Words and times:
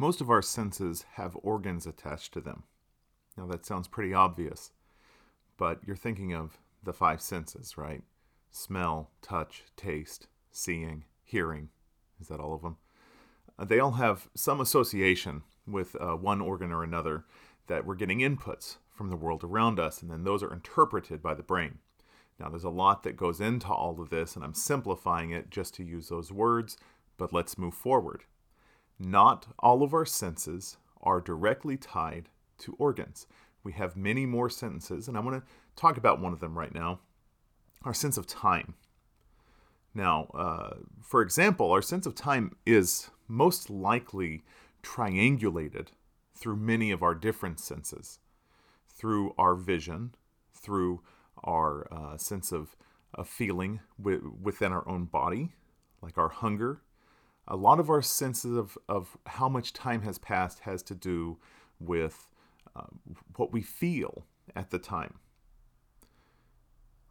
Most 0.00 0.20
of 0.20 0.30
our 0.30 0.42
senses 0.42 1.04
have 1.14 1.36
organs 1.42 1.84
attached 1.84 2.32
to 2.34 2.40
them. 2.40 2.62
Now, 3.36 3.46
that 3.46 3.66
sounds 3.66 3.88
pretty 3.88 4.14
obvious, 4.14 4.70
but 5.56 5.80
you're 5.84 5.96
thinking 5.96 6.32
of 6.32 6.58
the 6.84 6.92
five 6.92 7.20
senses, 7.20 7.76
right? 7.76 8.04
Smell, 8.50 9.10
touch, 9.22 9.64
taste, 9.76 10.28
seeing, 10.52 11.04
hearing. 11.24 11.70
Is 12.20 12.28
that 12.28 12.38
all 12.38 12.54
of 12.54 12.62
them? 12.62 12.76
Uh, 13.58 13.64
they 13.64 13.80
all 13.80 13.92
have 13.92 14.28
some 14.36 14.60
association 14.60 15.42
with 15.66 15.96
uh, 16.00 16.14
one 16.14 16.40
organ 16.40 16.72
or 16.72 16.84
another 16.84 17.24
that 17.66 17.84
we're 17.84 17.96
getting 17.96 18.20
inputs 18.20 18.76
from 18.88 19.10
the 19.10 19.16
world 19.16 19.42
around 19.42 19.80
us, 19.80 20.00
and 20.00 20.10
then 20.10 20.22
those 20.22 20.44
are 20.44 20.52
interpreted 20.52 21.20
by 21.20 21.34
the 21.34 21.42
brain. 21.42 21.78
Now, 22.38 22.48
there's 22.48 22.62
a 22.62 22.70
lot 22.70 23.02
that 23.02 23.16
goes 23.16 23.40
into 23.40 23.68
all 23.68 24.00
of 24.00 24.10
this, 24.10 24.36
and 24.36 24.44
I'm 24.44 24.54
simplifying 24.54 25.32
it 25.32 25.50
just 25.50 25.74
to 25.74 25.84
use 25.84 26.08
those 26.08 26.30
words, 26.30 26.76
but 27.16 27.32
let's 27.32 27.58
move 27.58 27.74
forward. 27.74 28.22
Not 28.98 29.46
all 29.58 29.82
of 29.82 29.94
our 29.94 30.06
senses 30.06 30.76
are 31.00 31.20
directly 31.20 31.76
tied 31.76 32.28
to 32.58 32.74
organs. 32.78 33.26
We 33.62 33.72
have 33.72 33.96
many 33.96 34.26
more 34.26 34.50
senses, 34.50 35.08
and 35.08 35.16
I 35.16 35.20
want 35.20 35.42
to 35.42 35.52
talk 35.76 35.96
about 35.96 36.20
one 36.20 36.32
of 36.32 36.40
them 36.40 36.58
right 36.58 36.74
now 36.74 37.00
our 37.84 37.94
sense 37.94 38.16
of 38.16 38.26
time. 38.26 38.74
Now, 39.94 40.24
uh, 40.34 40.74
for 41.00 41.22
example, 41.22 41.70
our 41.70 41.82
sense 41.82 42.06
of 42.06 42.14
time 42.14 42.56
is 42.66 43.10
most 43.28 43.70
likely 43.70 44.42
triangulated 44.82 45.88
through 46.34 46.56
many 46.56 46.90
of 46.90 47.02
our 47.02 47.14
different 47.14 47.60
senses 47.60 48.18
through 48.88 49.32
our 49.38 49.54
vision, 49.54 50.14
through 50.52 51.00
our 51.44 51.86
uh, 51.92 52.16
sense 52.16 52.50
of, 52.50 52.74
of 53.14 53.28
feeling 53.28 53.80
w- 53.96 54.36
within 54.42 54.72
our 54.72 54.86
own 54.88 55.04
body, 55.04 55.52
like 56.02 56.18
our 56.18 56.28
hunger. 56.28 56.82
A 57.48 57.56
lot 57.56 57.80
of 57.80 57.88
our 57.90 58.02
senses 58.02 58.56
of, 58.56 58.78
of 58.88 59.16
how 59.26 59.48
much 59.48 59.72
time 59.72 60.02
has 60.02 60.18
passed 60.18 60.60
has 60.60 60.82
to 60.84 60.94
do 60.94 61.38
with 61.80 62.28
uh, 62.76 62.82
what 63.36 63.52
we 63.52 63.62
feel 63.62 64.24
at 64.54 64.70
the 64.70 64.78
time. 64.78 65.14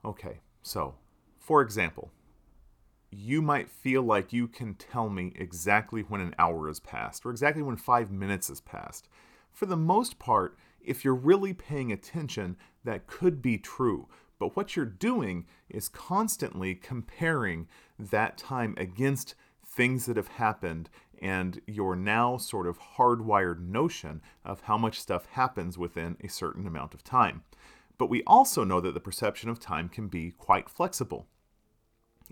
Okay, 0.05 0.39
so 0.61 0.95
for 1.39 1.61
example, 1.61 2.11
you 3.09 3.41
might 3.41 3.69
feel 3.69 4.03
like 4.03 4.31
you 4.31 4.47
can 4.47 4.75
tell 4.75 5.09
me 5.09 5.33
exactly 5.35 6.01
when 6.01 6.21
an 6.21 6.35
hour 6.37 6.67
has 6.67 6.79
passed 6.79 7.25
or 7.25 7.31
exactly 7.31 7.63
when 7.63 7.77
five 7.77 8.11
minutes 8.11 8.49
has 8.49 8.61
passed. 8.61 9.07
For 9.51 9.65
the 9.65 9.77
most 9.77 10.19
part, 10.19 10.57
if 10.81 11.03
you're 11.03 11.15
really 11.15 11.53
paying 11.53 11.91
attention, 11.91 12.57
that 12.83 13.07
could 13.07 13.41
be 13.41 13.57
true. 13.57 14.07
But 14.39 14.55
what 14.55 14.75
you're 14.75 14.85
doing 14.85 15.45
is 15.69 15.89
constantly 15.89 16.75
comparing 16.75 17.67
that 17.97 18.37
time 18.37 18.75
against 18.77 19.35
things 19.77 20.07
that 20.07 20.17
have 20.17 20.27
happened 20.27 20.89
and 21.21 21.61
your 21.67 21.95
now 21.95 22.35
sort 22.37 22.65
of 22.65 22.79
hardwired 22.97 23.59
notion 23.59 24.21
of 24.43 24.61
how 24.61 24.77
much 24.77 24.99
stuff 24.99 25.27
happens 25.27 25.77
within 25.77 26.17
a 26.23 26.27
certain 26.27 26.65
amount 26.65 26.95
of 26.95 27.03
time. 27.03 27.43
But 27.99 28.09
we 28.09 28.23
also 28.25 28.63
know 28.63 28.81
that 28.81 28.95
the 28.95 28.99
perception 28.99 29.49
of 29.49 29.59
time 29.59 29.87
can 29.87 30.07
be 30.07 30.31
quite 30.31 30.67
flexible. 30.67 31.27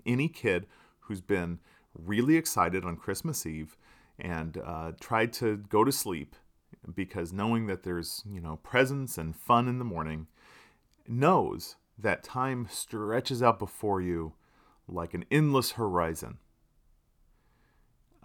Any 0.04 0.28
kid 0.28 0.66
who's 1.00 1.20
been 1.20 1.60
really 1.94 2.36
excited 2.36 2.84
on 2.84 2.96
Christmas 2.96 3.46
Eve 3.46 3.76
and 4.18 4.60
uh, 4.64 4.92
tried 5.00 5.32
to 5.34 5.56
go 5.56 5.84
to 5.84 5.92
sleep 5.92 6.34
because 6.94 7.32
knowing 7.32 7.66
that 7.66 7.84
there's, 7.84 8.24
you 8.28 8.40
know, 8.40 8.56
presents 8.64 9.18
and 9.18 9.36
fun 9.36 9.68
in 9.68 9.78
the 9.78 9.84
morning 9.84 10.26
knows 11.06 11.76
that 11.96 12.24
time 12.24 12.66
stretches 12.68 13.40
out 13.40 13.60
before 13.60 14.00
you 14.00 14.32
like 14.88 15.14
an 15.14 15.24
endless 15.30 15.72
horizon. 15.72 16.38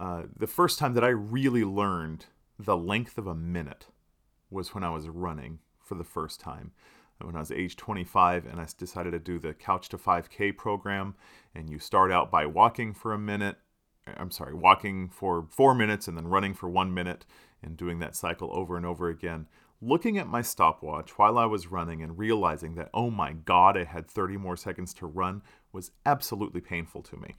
Uh, 0.01 0.23
the 0.35 0.47
first 0.47 0.79
time 0.79 0.95
that 0.95 1.03
I 1.03 1.09
really 1.09 1.63
learned 1.63 2.25
the 2.57 2.75
length 2.75 3.19
of 3.19 3.27
a 3.27 3.35
minute 3.35 3.85
was 4.49 4.73
when 4.73 4.83
I 4.83 4.89
was 4.89 5.07
running 5.07 5.59
for 5.79 5.93
the 5.93 6.03
first 6.03 6.39
time. 6.39 6.71
When 7.19 7.35
I 7.35 7.39
was 7.39 7.51
age 7.51 7.75
25, 7.75 8.47
and 8.47 8.59
I 8.59 8.65
decided 8.75 9.11
to 9.11 9.19
do 9.19 9.37
the 9.37 9.53
Couch 9.53 9.89
to 9.89 9.99
5K 9.99 10.57
program, 10.57 11.13
and 11.53 11.69
you 11.69 11.77
start 11.77 12.11
out 12.11 12.31
by 12.31 12.47
walking 12.47 12.95
for 12.95 13.13
a 13.13 13.19
minute. 13.19 13.57
I'm 14.17 14.31
sorry, 14.31 14.55
walking 14.55 15.07
for 15.07 15.45
four 15.51 15.75
minutes 15.75 16.07
and 16.07 16.17
then 16.17 16.25
running 16.25 16.55
for 16.55 16.67
one 16.67 16.95
minute, 16.95 17.27
and 17.61 17.77
doing 17.77 17.99
that 17.99 18.15
cycle 18.15 18.49
over 18.53 18.75
and 18.77 18.87
over 18.87 19.07
again. 19.07 19.45
Looking 19.83 20.17
at 20.17 20.25
my 20.25 20.41
stopwatch 20.41 21.11
while 21.19 21.37
I 21.37 21.45
was 21.45 21.67
running 21.67 22.01
and 22.01 22.17
realizing 22.17 22.73
that, 22.73 22.89
oh 22.91 23.11
my 23.11 23.33
god, 23.33 23.77
I 23.77 23.83
had 23.83 24.09
30 24.09 24.37
more 24.37 24.57
seconds 24.57 24.95
to 24.95 25.05
run 25.05 25.43
was 25.71 25.91
absolutely 26.07 26.61
painful 26.61 27.03
to 27.03 27.17
me. 27.17 27.35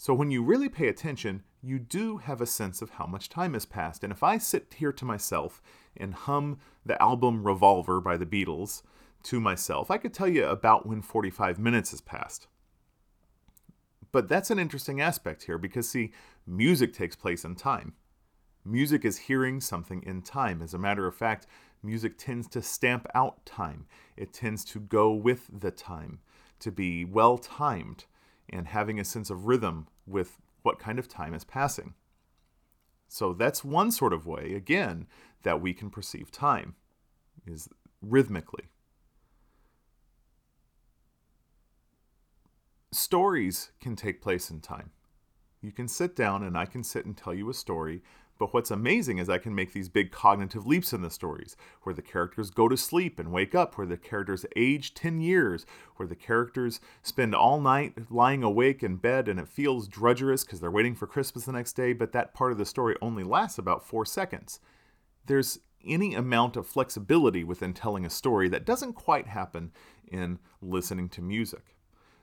So, 0.00 0.14
when 0.14 0.30
you 0.30 0.44
really 0.44 0.68
pay 0.68 0.86
attention, 0.86 1.42
you 1.60 1.80
do 1.80 2.18
have 2.18 2.40
a 2.40 2.46
sense 2.46 2.80
of 2.80 2.90
how 2.90 3.06
much 3.06 3.28
time 3.28 3.54
has 3.54 3.66
passed. 3.66 4.04
And 4.04 4.12
if 4.12 4.22
I 4.22 4.38
sit 4.38 4.76
here 4.78 4.92
to 4.92 5.04
myself 5.04 5.60
and 5.96 6.14
hum 6.14 6.60
the 6.86 7.02
album 7.02 7.44
Revolver 7.44 8.00
by 8.00 8.16
the 8.16 8.24
Beatles 8.24 8.82
to 9.24 9.40
myself, 9.40 9.90
I 9.90 9.98
could 9.98 10.14
tell 10.14 10.28
you 10.28 10.46
about 10.46 10.86
when 10.86 11.02
45 11.02 11.58
minutes 11.58 11.90
has 11.90 12.00
passed. 12.00 12.46
But 14.12 14.28
that's 14.28 14.52
an 14.52 14.60
interesting 14.60 15.00
aspect 15.00 15.42
here 15.42 15.58
because, 15.58 15.88
see, 15.88 16.12
music 16.46 16.92
takes 16.92 17.16
place 17.16 17.44
in 17.44 17.56
time. 17.56 17.94
Music 18.64 19.04
is 19.04 19.18
hearing 19.18 19.60
something 19.60 20.04
in 20.04 20.22
time. 20.22 20.62
As 20.62 20.74
a 20.74 20.78
matter 20.78 21.08
of 21.08 21.16
fact, 21.16 21.48
music 21.82 22.16
tends 22.16 22.46
to 22.50 22.62
stamp 22.62 23.08
out 23.16 23.44
time, 23.44 23.86
it 24.16 24.32
tends 24.32 24.64
to 24.66 24.78
go 24.78 25.10
with 25.10 25.50
the 25.52 25.72
time, 25.72 26.20
to 26.60 26.70
be 26.70 27.04
well 27.04 27.36
timed, 27.36 28.04
and 28.50 28.68
having 28.68 28.98
a 28.98 29.04
sense 29.04 29.30
of 29.30 29.46
rhythm 29.46 29.88
with 30.06 30.38
what 30.62 30.78
kind 30.78 30.98
of 30.98 31.08
time 31.08 31.34
is 31.34 31.44
passing. 31.44 31.94
So 33.08 33.32
that's 33.32 33.64
one 33.64 33.90
sort 33.90 34.12
of 34.12 34.26
way, 34.26 34.54
again, 34.54 35.06
that 35.42 35.60
we 35.60 35.72
can 35.72 35.90
perceive 35.90 36.30
time, 36.30 36.74
is 37.46 37.68
rhythmically. 38.02 38.64
Stories 42.92 43.70
can 43.80 43.96
take 43.96 44.20
place 44.22 44.50
in 44.50 44.60
time. 44.60 44.90
You 45.60 45.72
can 45.72 45.88
sit 45.88 46.14
down 46.14 46.42
and 46.42 46.56
I 46.56 46.66
can 46.66 46.84
sit 46.84 47.04
and 47.04 47.16
tell 47.16 47.34
you 47.34 47.48
a 47.50 47.54
story 47.54 48.02
but 48.38 48.54
what's 48.54 48.70
amazing 48.70 49.18
is 49.18 49.28
I 49.28 49.38
can 49.38 49.54
make 49.54 49.72
these 49.72 49.88
big 49.88 50.12
cognitive 50.12 50.66
leaps 50.66 50.92
in 50.92 51.02
the 51.02 51.10
stories, 51.10 51.56
where 51.82 51.94
the 51.94 52.02
characters 52.02 52.50
go 52.50 52.68
to 52.68 52.76
sleep 52.76 53.18
and 53.18 53.32
wake 53.32 53.54
up, 53.54 53.76
where 53.76 53.86
the 53.86 53.96
characters 53.96 54.46
age 54.54 54.94
10 54.94 55.20
years, 55.20 55.66
where 55.96 56.06
the 56.06 56.14
characters 56.14 56.80
spend 57.02 57.34
all 57.34 57.60
night 57.60 57.94
lying 58.10 58.44
awake 58.44 58.82
in 58.82 58.96
bed 58.96 59.28
and 59.28 59.40
it 59.40 59.48
feels 59.48 59.88
drudgerous 59.88 60.46
because 60.46 60.60
they're 60.60 60.70
waiting 60.70 60.94
for 60.94 61.08
Christmas 61.08 61.46
the 61.46 61.52
next 61.52 61.72
day, 61.72 61.92
but 61.92 62.12
that 62.12 62.32
part 62.32 62.52
of 62.52 62.58
the 62.58 62.64
story 62.64 62.96
only 63.02 63.24
lasts 63.24 63.58
about 63.58 63.84
four 63.84 64.06
seconds. 64.06 64.60
There's 65.26 65.58
any 65.84 66.14
amount 66.14 66.56
of 66.56 66.66
flexibility 66.66 67.42
within 67.42 67.74
telling 67.74 68.06
a 68.06 68.10
story 68.10 68.48
that 68.50 68.64
doesn't 68.64 68.94
quite 68.94 69.26
happen 69.26 69.72
in 70.06 70.38
listening 70.62 71.08
to 71.08 71.22
music. 71.22 71.76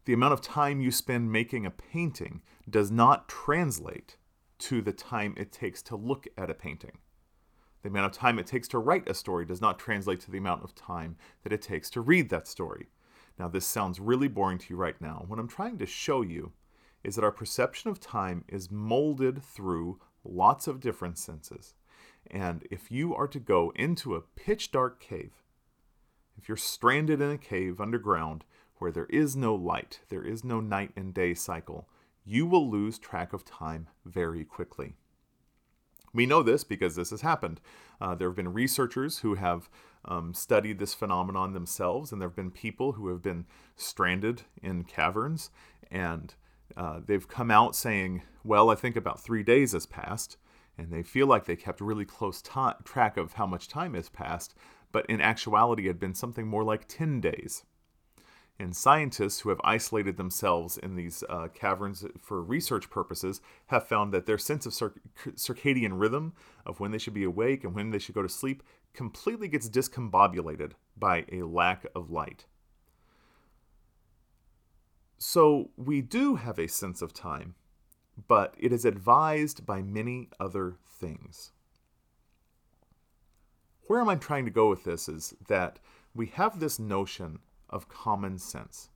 The 0.05 0.13
amount 0.13 0.33
of 0.33 0.41
time 0.41 0.81
you 0.81 0.91
spend 0.91 1.31
making 1.31 1.65
a 1.65 1.71
painting 1.71 2.41
does 2.69 2.91
not 2.91 3.27
translate 3.27 4.17
to 4.59 4.81
the 4.81 4.93
time 4.93 5.33
it 5.37 5.51
takes 5.51 5.81
to 5.83 5.95
look 5.95 6.27
at 6.37 6.49
a 6.49 6.53
painting. 6.53 6.97
The 7.83 7.89
amount 7.89 8.07
of 8.07 8.11
time 8.13 8.39
it 8.39 8.47
takes 8.47 8.67
to 8.69 8.79
write 8.79 9.07
a 9.07 9.13
story 9.13 9.45
does 9.45 9.61
not 9.61 9.77
translate 9.77 10.19
to 10.21 10.31
the 10.31 10.37
amount 10.37 10.63
of 10.63 10.73
time 10.73 11.17
that 11.43 11.53
it 11.53 11.61
takes 11.61 11.89
to 11.91 12.01
read 12.01 12.29
that 12.29 12.47
story. 12.47 12.87
Now, 13.37 13.47
this 13.47 13.65
sounds 13.65 13.99
really 13.99 14.27
boring 14.27 14.57
to 14.57 14.65
you 14.69 14.75
right 14.75 14.99
now. 14.99 15.25
What 15.27 15.39
I'm 15.39 15.47
trying 15.47 15.77
to 15.79 15.85
show 15.85 16.21
you 16.21 16.53
is 17.03 17.15
that 17.15 17.23
our 17.23 17.31
perception 17.31 17.91
of 17.91 17.99
time 17.99 18.43
is 18.47 18.71
molded 18.71 19.43
through 19.43 19.99
lots 20.23 20.67
of 20.67 20.79
different 20.79 21.17
senses. 21.19 21.75
And 22.31 22.67
if 22.71 22.91
you 22.91 23.13
are 23.13 23.27
to 23.27 23.39
go 23.39 23.71
into 23.75 24.15
a 24.15 24.21
pitch 24.21 24.71
dark 24.71 24.99
cave, 24.99 25.43
if 26.37 26.47
you're 26.47 26.57
stranded 26.57 27.21
in 27.21 27.29
a 27.29 27.37
cave 27.37 27.79
underground 27.79 28.43
where 28.77 28.91
there 28.91 29.05
is 29.05 29.35
no 29.35 29.53
light, 29.53 30.01
there 30.09 30.23
is 30.23 30.43
no 30.43 30.59
night 30.59 30.91
and 30.95 31.13
day 31.13 31.33
cycle, 31.33 31.87
you 32.25 32.45
will 32.45 32.69
lose 32.69 32.97
track 32.97 33.31
of 33.31 33.45
time 33.45 33.87
very 34.03 34.43
quickly. 34.43 34.95
We 36.13 36.25
know 36.25 36.41
this 36.41 36.63
because 36.63 36.95
this 36.95 37.11
has 37.11 37.21
happened. 37.21 37.59
Uh, 38.01 38.15
there 38.15 38.29
have 38.29 38.35
been 38.35 38.53
researchers 38.53 39.19
who 39.19 39.35
have 39.35 39.69
um, 40.05 40.33
studied 40.33 40.79
this 40.79 40.93
phenomenon 40.93 41.53
themselves, 41.53 42.11
and 42.11 42.21
there 42.21 42.29
have 42.29 42.35
been 42.35 42.51
people 42.51 42.93
who 42.93 43.09
have 43.09 43.21
been 43.21 43.45
stranded 43.75 44.43
in 44.61 44.85
caverns, 44.85 45.49
and 45.91 46.33
uh, 46.77 47.01
they've 47.05 47.27
come 47.27 47.51
out 47.51 47.75
saying, 47.75 48.23
Well, 48.43 48.69
I 48.69 48.75
think 48.75 48.95
about 48.95 49.19
three 49.19 49.43
days 49.43 49.73
has 49.73 49.85
passed, 49.85 50.37
and 50.77 50.91
they 50.91 51.03
feel 51.03 51.27
like 51.27 51.45
they 51.45 51.55
kept 51.55 51.81
really 51.81 52.05
close 52.05 52.41
t- 52.41 52.51
track 52.83 53.17
of 53.17 53.33
how 53.33 53.45
much 53.45 53.67
time 53.67 53.93
has 53.93 54.09
passed, 54.09 54.55
but 54.91 55.05
in 55.07 55.19
actuality, 55.19 55.83
it 55.83 55.87
had 55.87 55.99
been 55.99 56.15
something 56.15 56.47
more 56.47 56.63
like 56.63 56.87
10 56.87 57.19
days. 57.19 57.63
And 58.57 58.75
scientists 58.75 59.41
who 59.41 59.49
have 59.49 59.59
isolated 59.65 60.15
themselves 60.15 60.77
in 60.77 60.95
these 60.95 61.23
uh, 61.27 61.49
caverns 61.53 62.05
for 62.21 62.41
research 62.41 62.89
purposes 62.89 63.41
have 63.67 63.87
found 63.87 64.13
that 64.13 64.25
their 64.25 64.37
sense 64.37 64.65
of 64.65 64.71
circadian 64.71 65.99
rhythm 65.99 66.33
of 66.65 66.79
when 66.79 66.91
they 66.91 66.97
should 66.97 67.13
be 67.13 67.25
awake 67.25 67.65
and 67.65 67.75
when 67.75 67.89
they 67.89 67.99
should 67.99 68.15
go 68.15 68.21
to 68.21 68.29
sleep 68.29 68.63
completely 68.93 69.49
gets 69.49 69.69
discombobulated 69.69 70.71
by 70.97 71.25
a 71.31 71.43
lack 71.43 71.85
of 71.93 72.09
light. 72.09 72.45
So 75.17 75.71
we 75.75 76.01
do 76.01 76.35
have 76.35 76.57
a 76.57 76.67
sense 76.67 77.01
of 77.01 77.13
time, 77.13 77.55
but 78.27 78.55
it 78.57 78.71
is 78.71 78.85
advised 78.85 79.65
by 79.65 79.81
many 79.81 80.29
other 80.39 80.77
things. 80.87 81.51
Where 83.87 83.99
am 83.99 84.09
I 84.09 84.15
trying 84.15 84.45
to 84.45 84.51
go 84.51 84.69
with 84.69 84.83
this 84.83 85.07
is 85.07 85.35
that 85.47 85.79
we 86.13 86.27
have 86.27 86.59
this 86.59 86.79
notion 86.79 87.39
of 87.69 87.89
common 87.89 88.37
sense. 88.37 88.89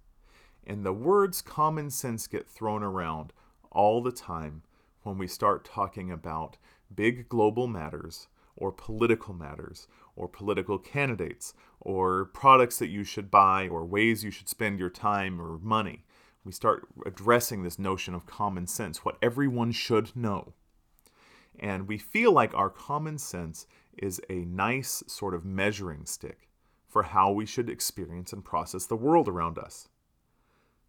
And 0.66 0.86
the 0.86 0.94
words 0.94 1.42
common 1.42 1.90
sense 1.90 2.28
get 2.28 2.48
thrown 2.48 2.84
around 2.84 3.34
all 3.72 4.02
the 4.02 4.12
time 4.12 4.64
when 5.04 5.18
we 5.18 5.28
start 5.28 5.66
talking 5.66 6.12
about 6.12 6.58
big 6.94 7.30
global 7.30 7.68
matters 7.68 8.28
or 8.56 8.72
political 8.72 9.34
matters 9.34 9.88
or 10.16 10.28
political 10.28 10.78
candidates 10.78 11.54
or 11.80 12.26
products 12.26 12.78
that 12.80 12.90
you 12.90 13.04
should 13.04 13.32
buy 13.32 13.68
or 13.68 13.86
ways 13.86 14.24
you 14.24 14.32
should 14.32 14.50
spend 14.50 14.80
your 14.80 14.90
time 14.90 15.42
or 15.42 15.58
money. 15.60 16.04
We 16.44 16.52
start 16.52 16.88
addressing 17.06 17.64
this 17.64 17.80
notion 17.80 18.14
of 18.14 18.26
common 18.26 18.68
sense, 18.68 19.06
what 19.06 19.18
everyone 19.22 19.72
should 19.72 20.16
know. 20.16 20.54
And 21.60 21.88
we 21.88 21.98
feel 21.98 22.32
like 22.32 22.54
our 22.54 22.70
common 22.70 23.18
sense 23.18 23.66
is 23.98 24.22
a 24.30 24.46
nice 24.46 25.04
sort 25.08 25.34
of 25.34 25.46
measuring 25.46 26.06
stick 26.06 26.49
for 26.90 27.04
how 27.04 27.32
we 27.32 27.46
should 27.46 27.70
experience 27.70 28.34
and 28.34 28.44
process 28.44 28.86
the 28.86 28.96
world 28.96 29.28
around 29.30 29.58
us. 29.58 29.88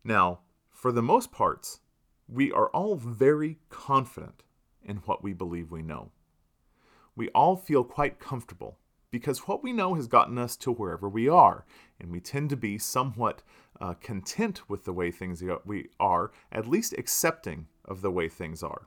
Now, 0.03 0.41
for 0.71 0.91
the 0.91 1.03
most 1.03 1.31
parts, 1.31 1.81
we 2.27 2.51
are 2.51 2.69
all 2.71 2.97
very 2.97 3.59
confident 3.69 4.43
in 4.83 4.97
what 4.99 5.23
we 5.23 5.35
believe 5.35 5.71
we 5.71 5.83
know. 5.83 6.11
We 7.15 7.29
all 7.31 7.55
feel 7.55 7.85
quite 7.85 8.19
comfortable 8.19 8.79
because 9.11 9.41
what 9.41 9.63
we 9.63 9.73
know 9.73 9.95
has 9.95 10.07
gotten 10.07 10.39
us 10.39 10.57
to 10.59 10.73
wherever 10.73 11.09
we 11.09 11.29
are, 11.29 11.67
and 12.01 12.11
we 12.11 12.21
tend 12.21 12.49
to 12.51 12.57
be 12.57 12.79
somewhat 12.79 13.43
uh, 13.81 13.95
content 13.95 14.69
with 14.71 14.85
the 14.85 14.93
way 14.93 15.11
things 15.11 15.43
we 15.65 15.89
are, 15.99 16.31
at 16.51 16.69
least 16.69 16.95
accepting 16.97 17.67
of 17.85 18.01
the 18.01 18.11
way 18.11 18.29
things 18.29 18.63
are. 18.63 18.87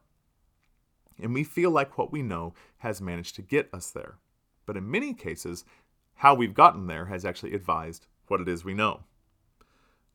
And 1.21 1.33
we 1.33 1.43
feel 1.43 1.69
like 1.69 1.97
what 1.97 2.11
we 2.11 2.21
know 2.21 2.53
has 2.77 3.01
managed 3.01 3.35
to 3.35 3.41
get 3.41 3.69
us 3.73 3.91
there. 3.91 4.15
But 4.65 4.77
in 4.77 4.89
many 4.89 5.13
cases, 5.13 5.65
how 6.15 6.33
we've 6.33 6.53
gotten 6.53 6.87
there 6.87 7.05
has 7.05 7.25
actually 7.25 7.53
advised 7.53 8.07
what 8.27 8.41
it 8.41 8.47
is 8.47 8.63
we 8.63 8.73
know. 8.73 9.01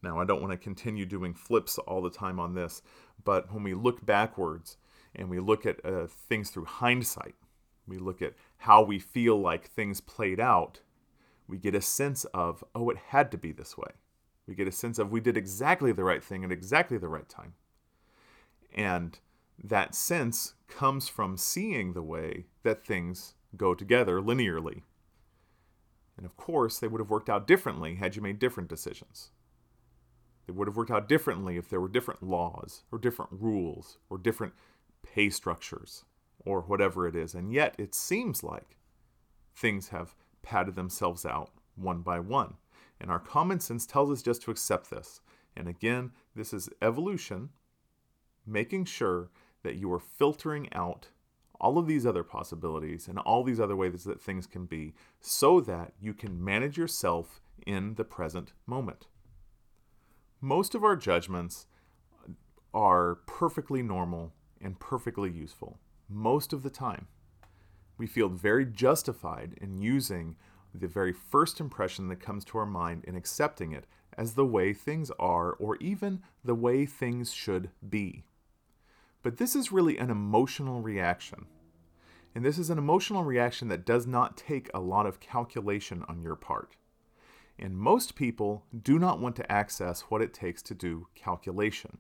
Now, 0.03 0.21
I 0.21 0.25
don't 0.25 0.41
want 0.41 0.53
to 0.53 0.59
continue 0.59 1.05
doing 1.05 1.35
flips 1.35 1.79
all 1.79 2.03
the 2.03 2.11
time 2.11 2.39
on 2.39 2.55
this, 2.55 2.83
but 3.25 3.53
when 3.53 3.63
we 3.63 3.75
look 3.75 4.07
backwards 4.07 4.77
and 5.15 5.29
we 5.29 5.41
look 5.41 5.67
at 5.67 5.85
uh, 5.85 6.07
things 6.07 6.51
through 6.51 6.67
hindsight, 6.67 7.35
we 7.87 7.99
look 7.99 8.23
at 8.23 8.35
how 8.59 8.83
we 8.83 8.99
feel 8.99 9.41
like 9.41 9.69
things 9.69 10.01
played 10.01 10.39
out, 10.39 10.81
we 11.49 11.59
get 11.59 11.75
a 11.75 11.81
sense 11.81 12.25
of, 12.27 12.63
oh, 12.75 12.91
it 12.91 12.99
had 13.09 13.31
to 13.33 13.39
be 13.39 13.53
this 13.53 13.77
way. 13.77 13.91
We 14.47 14.55
get 14.55 14.69
a 14.69 14.73
sense 14.73 14.99
of 14.99 15.11
we 15.11 15.21
did 15.21 15.37
exactly 15.37 15.93
the 15.93 16.05
right 16.05 16.23
thing 16.23 16.45
at 16.45 16.53
exactly 16.53 16.99
the 16.99 17.09
right 17.09 17.29
time. 17.29 17.55
And 18.75 19.19
that 19.63 19.95
sense 19.95 20.55
comes 20.69 21.09
from 21.09 21.37
seeing 21.37 21.93
the 21.93 22.03
way 22.03 22.47
that 22.63 22.85
things 22.85 23.35
go 23.57 23.75
together 23.75 24.21
linearly. 24.21 24.83
And 26.19 26.27
of 26.27 26.37
course, 26.37 26.79
they 26.79 26.89
would 26.89 27.01
have 27.01 27.11
worked 27.11 27.31
out 27.31 27.47
differently 27.47 27.95
had 27.95 28.17
you 28.17 28.23
made 28.23 28.41
different 28.41 28.69
decisions. 28.69 29.31
They 30.47 30.53
would 30.53 30.67
have 30.67 30.77
worked 30.77 30.91
out 30.91 31.09
differently 31.09 31.57
if 31.57 31.69
there 31.69 31.81
were 31.81 31.89
different 31.89 32.23
laws, 32.23 32.83
or 32.91 32.99
different 32.99 33.31
rules, 33.33 33.99
or 34.11 34.19
different 34.19 34.55
pay 35.03 35.31
structures, 35.31 36.05
or 36.45 36.63
whatever 36.63 37.07
it 37.07 37.15
is. 37.15 37.35
And 37.35 37.53
yet, 37.53 37.77
it 37.79 37.95
seems 37.95 38.43
like 38.43 38.77
things 39.55 39.89
have 39.89 40.17
padded 40.43 40.75
themselves 40.75 41.25
out 41.25 41.51
one 41.77 42.01
by 42.01 42.19
one. 42.19 42.55
And 43.01 43.11
our 43.11 43.21
common 43.21 43.61
sense 43.61 43.87
tells 43.87 44.11
us 44.11 44.23
just 44.23 44.43
to 44.43 44.51
accept 44.51 44.91
this. 44.91 45.21
And 45.57 45.69
again, 45.69 46.11
this 46.35 46.53
is 46.53 46.69
evolution, 46.83 47.51
making 48.45 48.87
sure 48.87 49.31
that 49.63 49.77
you 49.77 49.93
are 49.93 50.01
filtering 50.01 50.69
out 50.73 51.09
all 51.61 51.79
of 51.79 51.87
these 51.87 52.07
other 52.07 52.23
possibilities 52.23 53.09
and 53.09 53.19
all 53.19 53.43
these 53.43 53.61
other 53.61 53.77
ways 53.77 54.05
that 54.05 54.21
things 54.21 54.47
can 54.47 54.65
be 54.67 54.95
so 55.21 55.61
that 55.61 55.93
you 56.01 56.15
can 56.15 56.43
manage 56.43 56.77
yourself 56.77 57.41
in 57.67 57.95
the 57.95 58.05
present 58.05 58.53
moment. 58.67 59.07
Most 60.41 60.75
of 60.75 60.85
our 60.85 60.97
judgments 60.97 61.67
are 62.73 63.17
perfectly 63.27 63.83
normal 63.83 64.33
and 64.61 64.79
perfectly 64.79 65.31
useful 65.31 65.79
most 66.09 66.53
of 66.53 66.63
the 66.63 66.71
time. 66.71 67.09
We 67.97 68.07
feel 68.07 68.29
very 68.29 68.65
justified 68.65 69.59
in 69.61 69.79
using 69.79 70.37
the 70.73 70.87
very 70.87 71.13
first 71.13 71.61
impression 71.61 72.09
that 72.09 72.21
comes 72.21 72.45
to 72.47 72.59
our 72.59 72.67
mind 72.67 73.05
and 73.07 73.17
accepting 73.17 73.73
it 73.73 73.87
as 74.17 74.35
the 74.35 74.47
way 74.47 74.73
things 74.73 75.11
are 75.19 75.53
or 75.55 75.77
even 75.77 76.23
the 76.45 76.55
way 76.55 76.87
things 76.87 77.33
should 77.33 77.71
be. 77.89 78.25
But 79.23 79.37
this 79.37 79.57
is 79.57 79.73
really 79.73 79.99
an 79.99 80.11
emotional 80.11 80.81
reaction. 80.81 81.47
And 82.35 82.45
this 82.45 82.59
is 82.59 82.71
an 82.71 82.79
emotional 82.79 83.25
reaction 83.25 83.69
that 83.69 83.87
does 83.87 84.07
not 84.07 84.37
take 84.37 84.71
a 84.73 84.81
lot 84.81 85.07
of 85.07 85.21
calculation 85.21 86.05
on 86.09 86.23
your 86.23 86.37
part. 86.37 86.77
And 87.59 87.77
most 87.77 88.15
people 88.15 88.65
do 88.81 88.99
not 88.99 89.19
want 89.19 89.35
to 89.37 89.53
access 89.53 90.03
what 90.03 90.23
it 90.23 90.33
takes 90.33 90.63
to 90.63 90.75
do 90.75 91.09
calculation. 91.17 91.99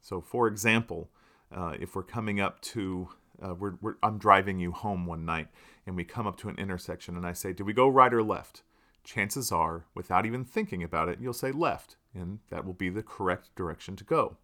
So, 0.00 0.20
for 0.20 0.46
example, 0.46 1.10
uh, 1.54 1.74
if 1.78 1.94
we're 1.94 2.02
coming 2.02 2.40
up 2.40 2.62
to, 2.62 3.08
uh, 3.42 3.54
we're, 3.54 3.74
we're, 3.82 3.96
I'm 4.02 4.16
driving 4.16 4.58
you 4.58 4.72
home 4.72 5.04
one 5.04 5.26
night 5.26 5.48
and 5.86 5.94
we 5.94 6.04
come 6.04 6.26
up 6.26 6.38
to 6.38 6.48
an 6.48 6.56
intersection 6.56 7.16
and 7.16 7.26
I 7.26 7.34
say, 7.34 7.52
Do 7.52 7.64
we 7.64 7.74
go 7.74 7.88
right 7.88 8.14
or 8.14 8.22
left? 8.22 8.62
Chances 9.04 9.52
are, 9.52 9.86
without 9.94 10.24
even 10.24 10.44
thinking 10.44 10.82
about 10.82 11.08
it, 11.08 11.18
you'll 11.20 11.32
say 11.32 11.52
left, 11.52 11.96
and 12.14 12.38
that 12.50 12.64
will 12.64 12.74
be 12.74 12.90
the 12.90 13.02
correct 13.02 13.54
direction 13.56 13.96
to 13.96 14.04
go. 14.04 14.36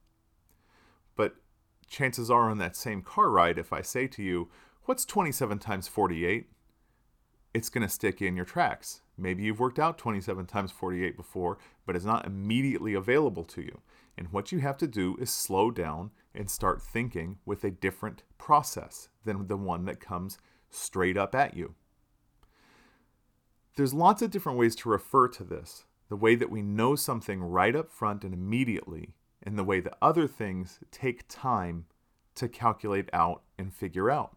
But 1.14 1.36
chances 1.88 2.30
are 2.30 2.50
on 2.50 2.58
that 2.58 2.76
same 2.76 3.02
car 3.02 3.30
ride, 3.30 3.58
if 3.58 3.72
I 3.72 3.82
say 3.82 4.06
to 4.08 4.22
you, 4.22 4.48
What's 4.86 5.04
27 5.04 5.58
times 5.58 5.88
48? 5.88 6.46
It's 7.52 7.68
going 7.68 7.82
to 7.82 7.92
stick 7.92 8.22
in 8.22 8.36
your 8.36 8.44
tracks. 8.44 9.00
Maybe 9.18 9.42
you've 9.42 9.58
worked 9.58 9.80
out 9.80 9.98
27 9.98 10.46
times 10.46 10.70
48 10.70 11.16
before, 11.16 11.58
but 11.84 11.96
it's 11.96 12.04
not 12.04 12.24
immediately 12.24 12.94
available 12.94 13.42
to 13.42 13.62
you. 13.62 13.80
And 14.16 14.28
what 14.30 14.52
you 14.52 14.60
have 14.60 14.78
to 14.78 14.86
do 14.86 15.16
is 15.20 15.30
slow 15.30 15.72
down 15.72 16.12
and 16.36 16.48
start 16.48 16.80
thinking 16.80 17.38
with 17.44 17.64
a 17.64 17.70
different 17.72 18.22
process 18.38 19.08
than 19.24 19.48
the 19.48 19.56
one 19.56 19.86
that 19.86 19.98
comes 19.98 20.38
straight 20.70 21.16
up 21.16 21.34
at 21.34 21.56
you. 21.56 21.74
There's 23.76 23.92
lots 23.92 24.22
of 24.22 24.30
different 24.30 24.56
ways 24.56 24.76
to 24.76 24.88
refer 24.88 25.26
to 25.28 25.42
this 25.42 25.84
the 26.08 26.16
way 26.16 26.36
that 26.36 26.50
we 26.50 26.62
know 26.62 26.94
something 26.94 27.42
right 27.42 27.74
up 27.74 27.90
front 27.90 28.22
and 28.22 28.32
immediately, 28.32 29.14
and 29.46 29.56
the 29.56 29.64
way 29.64 29.80
that 29.80 29.96
other 30.02 30.26
things 30.26 30.80
take 30.90 31.26
time 31.28 31.86
to 32.34 32.48
calculate 32.48 33.08
out 33.12 33.42
and 33.56 33.72
figure 33.72 34.10
out. 34.10 34.36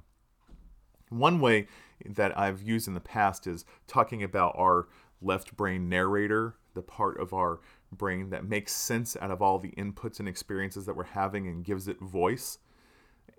One 1.10 1.40
way 1.40 1.68
that 2.06 2.38
I've 2.38 2.62
used 2.62 2.88
in 2.88 2.94
the 2.94 3.00
past 3.00 3.48
is 3.48 3.66
talking 3.88 4.24
about 4.24 4.56
our 4.56 4.88
left 5.22 5.57
brain 5.57 5.90
narrator, 5.90 6.56
the 6.76 6.83
part 6.83 7.19
of 7.19 7.33
our 7.33 7.60
brain 7.92 8.30
that 8.30 8.45
makes 8.48 8.72
sense 8.74 9.18
out 9.19 9.31
of 9.31 9.42
all 9.42 9.57
the 9.57 9.72
inputs 9.72 10.19
and 10.19 10.30
experiences 10.30 10.86
that 10.86 10.95
we're 10.95 11.04
having 11.04 11.48
and 11.48 11.66
gives 11.66 11.88
it 11.88 12.00
voice. 12.00 12.60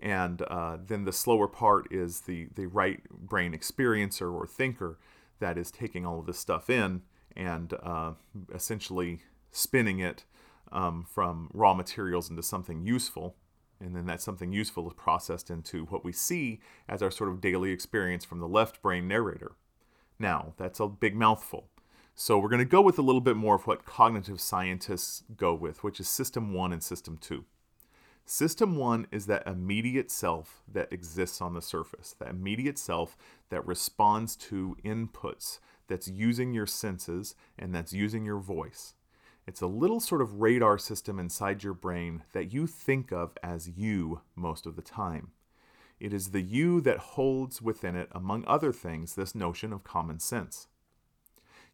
And 0.01 0.41
uh, 0.43 0.77
then 0.85 1.05
the 1.05 1.13
slower 1.13 1.47
part 1.47 1.87
is 1.91 2.21
the, 2.21 2.49
the 2.53 2.65
right 2.65 3.01
brain 3.09 3.53
experiencer 3.53 4.31
or 4.31 4.45
thinker 4.45 4.99
that 5.39 5.57
is 5.57 5.71
taking 5.71 6.05
all 6.05 6.19
of 6.19 6.25
this 6.25 6.39
stuff 6.39 6.69
in 6.69 7.03
and 7.35 7.73
uh, 7.81 8.11
essentially 8.53 9.21
spinning 9.51 9.99
it 9.99 10.25
um, 10.71 11.05
from 11.09 11.49
raw 11.53 11.73
materials 11.73 12.29
into 12.29 12.43
something 12.43 12.85
useful. 12.85 13.35
And 13.79 13.95
then 13.95 14.05
that 14.05 14.21
something 14.21 14.53
useful 14.53 14.87
is 14.87 14.93
processed 14.93 15.49
into 15.49 15.85
what 15.85 16.05
we 16.05 16.11
see 16.11 16.59
as 16.87 17.01
our 17.01 17.09
sort 17.09 17.31
of 17.31 17.41
daily 17.41 17.71
experience 17.71 18.23
from 18.23 18.39
the 18.39 18.47
left 18.47 18.81
brain 18.81 19.07
narrator. 19.07 19.53
Now, 20.19 20.53
that's 20.57 20.79
a 20.79 20.87
big 20.87 21.15
mouthful. 21.15 21.67
So 22.13 22.37
we're 22.37 22.49
going 22.49 22.59
to 22.59 22.65
go 22.65 22.81
with 22.81 22.99
a 22.99 23.01
little 23.01 23.21
bit 23.21 23.35
more 23.35 23.55
of 23.55 23.65
what 23.65 23.85
cognitive 23.85 24.39
scientists 24.39 25.23
go 25.35 25.55
with, 25.55 25.83
which 25.83 25.99
is 25.99 26.07
system 26.07 26.53
one 26.53 26.71
and 26.71 26.83
system 26.83 27.17
two. 27.17 27.45
System 28.25 28.75
one 28.75 29.07
is 29.11 29.25
that 29.25 29.47
immediate 29.47 30.11
self 30.11 30.61
that 30.71 30.93
exists 30.93 31.41
on 31.41 31.55
the 31.55 31.61
surface, 31.61 32.15
that 32.19 32.29
immediate 32.29 32.77
self 32.77 33.17
that 33.49 33.65
responds 33.65 34.35
to 34.35 34.77
inputs, 34.85 35.59
that's 35.87 36.07
using 36.07 36.53
your 36.53 36.67
senses 36.67 37.35
and 37.57 37.73
that's 37.73 37.93
using 37.93 38.23
your 38.25 38.39
voice. 38.39 38.93
It's 39.47 39.61
a 39.61 39.67
little 39.67 39.99
sort 39.99 40.21
of 40.21 40.41
radar 40.41 40.77
system 40.77 41.19
inside 41.19 41.63
your 41.63 41.73
brain 41.73 42.23
that 42.33 42.53
you 42.53 42.67
think 42.67 43.11
of 43.11 43.37
as 43.43 43.69
you 43.69 44.21
most 44.35 44.65
of 44.65 44.75
the 44.75 44.81
time. 44.81 45.31
It 45.99 46.13
is 46.13 46.29
the 46.29 46.41
you 46.41 46.81
that 46.81 46.97
holds 46.97 47.61
within 47.61 47.95
it, 47.95 48.09
among 48.11 48.43
other 48.47 48.71
things, 48.71 49.15
this 49.15 49.35
notion 49.35 49.73
of 49.73 49.83
common 49.83 50.19
sense 50.19 50.67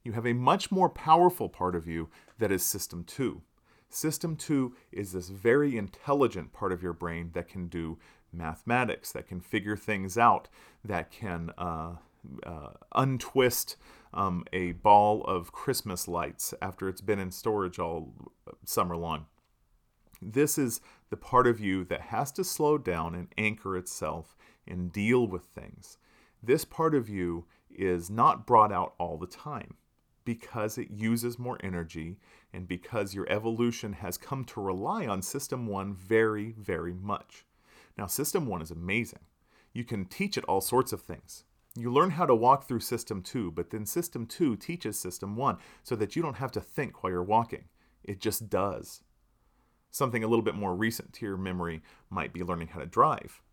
you 0.07 0.13
have 0.13 0.25
a 0.25 0.33
much 0.33 0.71
more 0.71 0.89
powerful 0.89 1.49
part 1.49 1.75
of 1.75 1.85
you 1.85 2.09
that 2.39 2.51
is 2.51 2.63
System 2.63 3.03
2. 3.03 3.41
System 3.89 4.37
2 4.37 4.73
is 4.91 5.11
this 5.11 5.27
very 5.27 5.77
intelligent 5.77 6.53
part 6.53 6.71
of 6.71 6.81
your 6.81 6.93
brain 6.93 7.31
that 7.33 7.49
can 7.49 7.67
do 7.67 7.97
mathematics, 8.31 9.11
that 9.11 9.27
can 9.27 9.41
figure 9.41 9.75
things 9.75 10.17
out, 10.17 10.47
that 10.83 11.11
can 11.11 11.51
uh, 11.57 11.95
uh, 12.45 12.69
untwist 12.95 13.75
um, 14.13 14.43
a 14.53 14.73
ball 14.73 15.23
of 15.23 15.51
Christmas 15.51 16.07
lights 16.07 16.53
after 16.61 16.89
it's 16.89 17.01
been 17.01 17.19
in 17.19 17.31
storage 17.31 17.79
all 17.79 18.13
summer 18.65 18.95
long. 18.95 19.25
This 20.21 20.57
is 20.57 20.81
the 21.09 21.17
part 21.17 21.47
of 21.47 21.59
you 21.59 21.83
that 21.85 22.01
has 22.01 22.31
to 22.33 22.43
slow 22.43 22.77
down 22.77 23.13
and 23.13 23.27
anchor 23.37 23.77
itself 23.77 24.35
and 24.67 24.91
deal 24.91 25.27
with 25.27 25.43
things. 25.43 25.97
This 26.41 26.65
part 26.65 26.95
of 26.95 27.09
you 27.09 27.45
is 27.69 28.09
not 28.09 28.47
brought 28.47 28.71
out 28.71 28.93
all 28.97 29.17
the 29.17 29.27
time 29.27 29.75
because 30.25 30.77
it 30.77 30.91
uses 30.91 31.39
more 31.39 31.57
energy 31.63 32.17
and 32.53 32.67
because 32.67 33.13
your 33.13 33.29
evolution 33.29 33.93
has 33.93 34.17
come 34.17 34.43
to 34.43 34.61
rely 34.61 35.07
on 35.07 35.21
System 35.21 35.67
1 35.67 35.93
very, 35.93 36.53
very 36.57 36.93
much. 36.93 37.45
Now, 37.97 38.07
System 38.07 38.45
1 38.45 38.61
is 38.61 38.71
amazing. 38.71 39.21
You 39.73 39.83
can 39.83 40.05
teach 40.05 40.37
it 40.37 40.43
all 40.45 40.61
sorts 40.61 40.91
of 40.91 41.01
things. 41.01 41.45
You 41.79 41.93
learn 41.93 42.09
how 42.09 42.25
to 42.25 42.33
walk 42.33 42.67
through 42.67 42.79
System 42.79 43.21
2, 43.21 43.51
but 43.51 43.69
then 43.69 43.85
System 43.85 44.25
2 44.25 44.55
teaches 44.55 44.99
System 44.99 45.35
1 45.35 45.57
so 45.83 45.95
that 45.95 46.15
you 46.15 46.23
don't 46.23 46.37
have 46.37 46.51
to 46.53 46.59
think 46.59 47.03
while 47.03 47.11
you're 47.11 47.21
walking. 47.21 47.65
It 48.03 48.19
just 48.19 48.49
does. 48.49 49.03
Something 49.91 50.23
a 50.23 50.27
little 50.27 50.43
bit 50.43 50.55
more 50.55 50.75
recent 50.75 51.13
to 51.13 51.25
your 51.27 51.37
memory 51.37 51.83
might 52.09 52.33
be 52.33 52.41
learning 52.41 52.69
how 52.69 52.79
to 52.79 52.87
drive. 52.87 53.43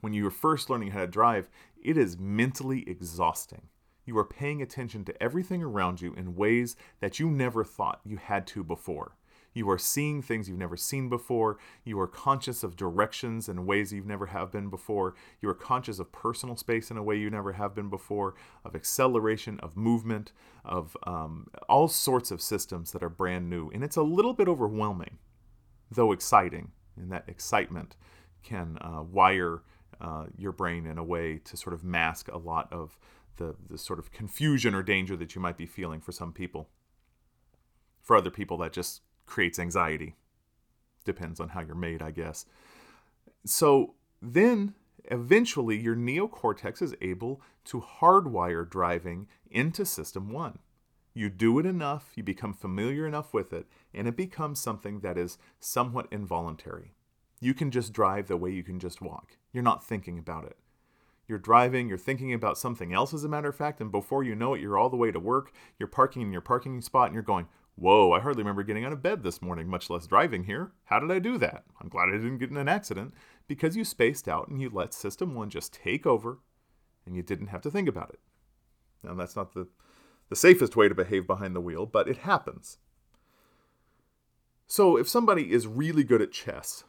When 0.00 0.14
you 0.14 0.26
are 0.26 0.30
first 0.30 0.70
learning 0.70 0.92
how 0.92 1.00
to 1.00 1.06
drive, 1.06 1.50
it 1.82 1.98
is 1.98 2.18
mentally 2.18 2.82
exhausting. 2.88 3.68
You 4.06 4.16
are 4.16 4.24
paying 4.24 4.62
attention 4.62 5.04
to 5.04 5.22
everything 5.22 5.62
around 5.62 6.00
you 6.00 6.14
in 6.14 6.34
ways 6.34 6.76
that 7.00 7.20
you 7.20 7.28
never 7.30 7.62
thought 7.62 8.00
you 8.06 8.16
had 8.16 8.46
to 8.48 8.64
before. 8.64 9.18
You 9.56 9.70
are 9.70 9.78
seeing 9.78 10.20
things 10.20 10.50
you've 10.50 10.58
never 10.58 10.76
seen 10.76 11.08
before. 11.08 11.56
You 11.82 11.98
are 11.98 12.06
conscious 12.06 12.62
of 12.62 12.76
directions 12.76 13.48
and 13.48 13.66
ways 13.66 13.90
you've 13.90 14.04
never 14.04 14.26
have 14.26 14.52
been 14.52 14.68
before. 14.68 15.14
You 15.40 15.48
are 15.48 15.54
conscious 15.54 15.98
of 15.98 16.12
personal 16.12 16.56
space 16.56 16.90
in 16.90 16.98
a 16.98 17.02
way 17.02 17.16
you 17.16 17.30
never 17.30 17.54
have 17.54 17.74
been 17.74 17.88
before, 17.88 18.34
of 18.66 18.76
acceleration, 18.76 19.58
of 19.60 19.74
movement, 19.74 20.30
of 20.62 20.94
um, 21.06 21.46
all 21.70 21.88
sorts 21.88 22.30
of 22.30 22.42
systems 22.42 22.92
that 22.92 23.02
are 23.02 23.08
brand 23.08 23.48
new. 23.48 23.70
And 23.70 23.82
it's 23.82 23.96
a 23.96 24.02
little 24.02 24.34
bit 24.34 24.46
overwhelming, 24.46 25.16
though 25.90 26.12
exciting. 26.12 26.72
And 26.94 27.10
that 27.10 27.24
excitement 27.26 27.96
can 28.42 28.76
uh, 28.82 29.04
wire 29.10 29.62
uh, 30.02 30.26
your 30.36 30.52
brain 30.52 30.84
in 30.84 30.98
a 30.98 31.04
way 31.04 31.40
to 31.44 31.56
sort 31.56 31.72
of 31.72 31.82
mask 31.82 32.28
a 32.28 32.36
lot 32.36 32.70
of 32.70 32.98
the, 33.38 33.56
the 33.70 33.78
sort 33.78 33.98
of 33.98 34.12
confusion 34.12 34.74
or 34.74 34.82
danger 34.82 35.16
that 35.16 35.34
you 35.34 35.40
might 35.40 35.56
be 35.56 35.64
feeling 35.64 36.02
for 36.02 36.12
some 36.12 36.34
people. 36.34 36.68
For 38.02 38.16
other 38.16 38.30
people, 38.30 38.58
that 38.58 38.74
just 38.74 39.00
creates 39.26 39.58
anxiety. 39.58 40.14
Depends 41.04 41.40
on 41.40 41.50
how 41.50 41.60
you're 41.60 41.74
made, 41.74 42.02
I 42.02 42.10
guess. 42.10 42.46
So 43.44 43.94
then 44.22 44.74
eventually 45.04 45.76
your 45.76 45.96
neocortex 45.96 46.82
is 46.82 46.96
able 47.00 47.40
to 47.66 47.80
hardwire 48.00 48.68
driving 48.68 49.28
into 49.50 49.84
system 49.84 50.30
one. 50.30 50.58
You 51.14 51.30
do 51.30 51.58
it 51.58 51.66
enough, 51.66 52.10
you 52.14 52.22
become 52.22 52.52
familiar 52.52 53.06
enough 53.06 53.32
with 53.32 53.52
it, 53.52 53.66
and 53.94 54.06
it 54.06 54.16
becomes 54.16 54.60
something 54.60 55.00
that 55.00 55.16
is 55.16 55.38
somewhat 55.58 56.08
involuntary. 56.10 56.92
You 57.40 57.54
can 57.54 57.70
just 57.70 57.92
drive 57.92 58.28
the 58.28 58.36
way 58.36 58.50
you 58.50 58.62
can 58.62 58.78
just 58.78 59.00
walk. 59.00 59.36
You're 59.52 59.62
not 59.62 59.84
thinking 59.84 60.18
about 60.18 60.44
it. 60.44 60.56
You're 61.28 61.38
driving, 61.38 61.88
you're 61.88 61.98
thinking 61.98 62.32
about 62.32 62.58
something 62.58 62.92
else, 62.92 63.14
as 63.14 63.24
a 63.24 63.28
matter 63.28 63.48
of 63.48 63.56
fact, 63.56 63.80
and 63.80 63.90
before 63.90 64.22
you 64.22 64.34
know 64.34 64.54
it, 64.54 64.60
you're 64.60 64.78
all 64.78 64.90
the 64.90 64.96
way 64.96 65.10
to 65.10 65.18
work. 65.18 65.52
You're 65.78 65.88
parking 65.88 66.22
in 66.22 66.32
your 66.32 66.40
parking 66.40 66.80
spot 66.80 67.06
and 67.06 67.14
you're 67.14 67.22
going, 67.22 67.48
Whoa, 67.78 68.12
I 68.12 68.20
hardly 68.20 68.42
remember 68.42 68.62
getting 68.62 68.86
out 68.86 68.94
of 68.94 69.02
bed 69.02 69.22
this 69.22 69.42
morning, 69.42 69.68
much 69.68 69.90
less 69.90 70.06
driving 70.06 70.44
here. 70.44 70.72
How 70.84 70.98
did 70.98 71.10
I 71.10 71.18
do 71.18 71.36
that? 71.38 71.64
I'm 71.78 71.90
glad 71.90 72.08
I 72.08 72.12
didn't 72.12 72.38
get 72.38 72.50
in 72.50 72.56
an 72.56 72.68
accident 72.68 73.12
because 73.46 73.76
you 73.76 73.84
spaced 73.84 74.26
out 74.26 74.48
and 74.48 74.62
you 74.62 74.70
let 74.70 74.94
System 74.94 75.34
1 75.34 75.50
just 75.50 75.74
take 75.74 76.06
over 76.06 76.38
and 77.04 77.14
you 77.14 77.22
didn't 77.22 77.48
have 77.48 77.60
to 77.62 77.70
think 77.70 77.86
about 77.86 78.10
it. 78.10 78.20
Now, 79.04 79.12
that's 79.14 79.36
not 79.36 79.52
the, 79.52 79.68
the 80.30 80.36
safest 80.36 80.74
way 80.74 80.88
to 80.88 80.94
behave 80.94 81.26
behind 81.26 81.54
the 81.54 81.60
wheel, 81.60 81.84
but 81.84 82.08
it 82.08 82.18
happens. 82.18 82.78
So, 84.66 84.96
if 84.96 85.06
somebody 85.06 85.52
is 85.52 85.66
really 85.66 86.02
good 86.02 86.22
at 86.22 86.32
chess, 86.32 86.84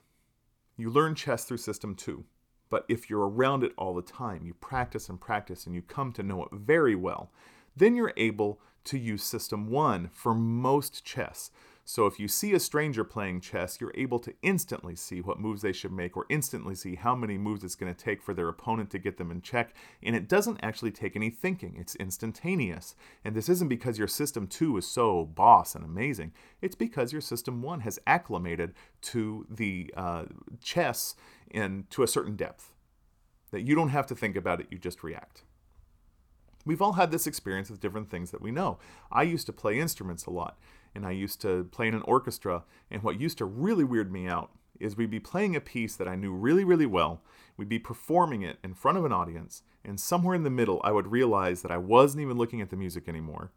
you 0.77 0.89
learn 0.89 1.15
chess 1.15 1.43
through 1.43 1.57
System 1.57 1.95
2. 1.95 2.23
But 2.69 2.85
if 2.87 3.09
you're 3.09 3.27
around 3.27 3.63
it 3.63 3.73
all 3.77 3.93
the 3.93 4.01
time, 4.01 4.45
you 4.45 4.53
practice 4.53 5.09
and 5.09 5.19
practice 5.19 5.65
and 5.65 5.75
you 5.75 5.81
come 5.81 6.13
to 6.13 6.23
know 6.23 6.43
it 6.43 6.49
very 6.53 6.95
well, 6.95 7.31
then 7.75 7.95
you're 7.95 8.13
able 8.17 8.61
to 8.87 8.97
use 8.97 9.23
System 9.23 9.69
1 9.69 10.09
for 10.11 10.33
most 10.33 11.05
chess. 11.05 11.51
So 11.89 12.05
if 12.05 12.19
you 12.19 12.27
see 12.27 12.51
a 12.51 12.59
stranger 12.59 13.05
playing 13.05 13.39
chess, 13.39 13.79
you're 13.79 13.93
able 13.95 14.19
to 14.19 14.33
instantly 14.41 14.93
see 14.97 15.21
what 15.21 15.39
moves 15.39 15.61
they 15.61 15.71
should 15.71 15.93
make 15.93 16.17
or 16.17 16.25
instantly 16.29 16.75
see 16.75 16.95
how 16.95 17.15
many 17.15 17.37
moves 17.37 17.63
it's 17.63 17.75
going 17.75 17.95
to 17.95 17.97
take 17.97 18.21
for 18.21 18.33
their 18.33 18.49
opponent 18.49 18.89
to 18.89 18.99
get 18.99 19.15
them 19.15 19.31
in 19.31 19.41
check. 19.41 19.73
And 20.03 20.13
it 20.13 20.27
doesn't 20.27 20.59
actually 20.61 20.91
take 20.91 21.15
any 21.15 21.29
thinking, 21.29 21.77
it's 21.79 21.95
instantaneous. 21.95 22.93
And 23.23 23.33
this 23.33 23.47
isn't 23.47 23.69
because 23.69 23.97
your 23.97 24.09
System 24.09 24.47
2 24.47 24.75
is 24.75 24.85
so 24.85 25.23
boss 25.23 25.75
and 25.75 25.85
amazing, 25.85 26.33
it's 26.61 26.75
because 26.75 27.13
your 27.13 27.21
System 27.21 27.61
1 27.61 27.79
has 27.79 27.99
acclimated 28.05 28.73
to 29.03 29.47
the 29.49 29.89
uh, 29.95 30.25
chess 30.61 31.15
and 31.51 31.89
to 31.91 32.03
a 32.03 32.07
certain 32.07 32.35
depth. 32.35 32.73
That 33.51 33.61
you 33.61 33.75
don't 33.75 33.89
have 33.89 34.07
to 34.07 34.15
think 34.15 34.35
about 34.35 34.59
it, 34.59 34.67
you 34.69 34.77
just 34.77 35.03
react. 35.03 35.43
We've 36.67 36.81
all 36.81 36.93
had 36.93 37.11
this 37.11 37.25
experience 37.25 37.69
with 37.69 37.79
different 37.79 38.09
things 38.09 38.31
that 38.31 38.41
we 38.41 38.51
know. 38.51 38.77
I 39.09 39.23
used 39.23 39.45
to 39.45 39.53
play 39.53 39.79
instruments 39.79 40.25
a 40.25 40.31
lot, 40.31 40.59
and 40.93 41.05
I 41.05 41.11
used 41.11 41.39
to 41.41 41.63
play 41.63 41.87
in 41.87 41.93
an 41.93 42.01
orchestra, 42.01 42.65
and 42.91 43.01
what 43.03 43.21
used 43.21 43.37
to 43.37 43.45
really 43.45 43.85
weird 43.85 44.11
me 44.11 44.27
out 44.27 44.51
is 44.77 44.97
we'd 44.97 45.09
be 45.09 45.19
playing 45.19 45.55
a 45.55 45.61
piece 45.61 45.95
that 45.95 46.09
I 46.09 46.15
knew 46.15 46.33
really, 46.33 46.65
really 46.65 46.85
well. 46.85 47.21
We'd 47.55 47.69
be 47.69 47.79
performing 47.79 48.41
it 48.41 48.57
in 48.65 48.73
front 48.73 48.97
of 48.97 49.05
an 49.05 49.13
audience, 49.13 49.63
and 49.85 49.97
somewhere 49.97 50.35
in 50.35 50.43
the 50.43 50.49
middle, 50.49 50.81
I 50.83 50.91
would 50.91 51.07
realize 51.07 51.61
that 51.61 51.71
I 51.71 51.77
wasn't 51.77 52.21
even 52.21 52.37
looking 52.37 52.61
at 52.61 52.69
the 52.69 52.75
music 52.75 53.07
anymore. 53.07 53.51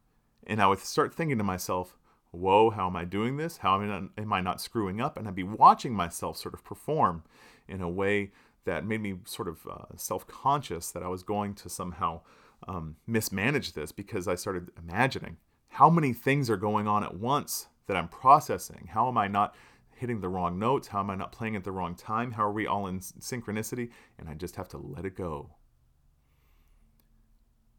And 0.47 0.63
I 0.63 0.69
would 0.69 0.79
start 0.79 1.13
thinking 1.13 1.39
to 1.39 1.45
myself, 1.45 1.99
whoa, 2.31 2.71
how 2.71 2.87
am 2.87 2.97
I 2.97 3.05
doing 3.05 3.37
this? 3.37 3.59
How 3.59 3.75
am 3.75 3.83
I 3.83 3.87
not, 3.87 4.11
am 4.17 4.33
I 4.33 4.41
not 4.41 4.61
screwing 4.61 5.01
up? 5.01 5.17
And 5.17 5.27
I'd 5.27 5.35
be 5.35 5.43
watching 5.43 5.95
myself 5.95 6.37
sort 6.37 6.55
of 6.55 6.65
perform 6.65 7.25
in 7.69 7.81
a 7.81 7.91
way 7.91 8.31
that 8.65 8.87
made 8.87 9.01
me 9.01 9.17
sort 9.25 9.49
of 9.49 9.67
uh, 9.67 9.97
self 9.97 10.27
conscious 10.27 10.93
that 10.93 11.03
I 11.03 11.09
was 11.09 11.23
going 11.25 11.55
to 11.55 11.69
somehow 11.69 12.21
um, 12.67 12.97
mismanage 13.07 13.73
this 13.73 13.93
because 13.93 14.29
I 14.29 14.35
started 14.35 14.71
imagining 14.79 15.37
how 15.69 15.89
many 15.89 16.13
things 16.13 16.51
are 16.51 16.57
going 16.57 16.89
on 16.89 17.05
at 17.05 17.17
once 17.17 17.69
that 17.87 17.97
I'm 17.97 18.09
processing. 18.09 18.89
How 18.93 19.09
am 19.09 19.17
I 19.17 19.29
not 19.29 19.55
hitting 19.95 20.21
the 20.21 20.29
wrong 20.29 20.59
notes? 20.59 20.89
How 20.89 21.01
am 21.01 21.11
I 21.11 21.15
not 21.15 21.33
playing 21.33 21.57
at 21.57 21.65
the 21.65 21.73
wrong 21.73 21.95
time? 21.95 22.33
How 22.33 22.45
are 22.45 22.53
we 22.53 22.67
all 22.67 22.87
in 22.87 23.01
synchronicity? 23.01 23.91
And 24.19 24.29
I 24.29 24.35
just 24.35 24.57
have 24.57 24.69
to 24.69 24.79
let 24.79 25.05
it 25.05 25.17
go. 25.17 25.51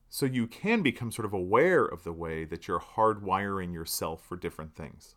So 0.09 0.25
you 0.25 0.45
can 0.45 0.81
become 0.81 1.11
sort 1.11 1.25
of 1.25 1.33
aware 1.33 1.85
of 1.85 2.03
the 2.03 2.11
way 2.11 2.43
that 2.43 2.67
you're 2.67 2.81
hardwiring 2.81 3.73
yourself 3.73 4.23
for 4.23 4.35
different 4.35 4.75
things. 4.75 5.15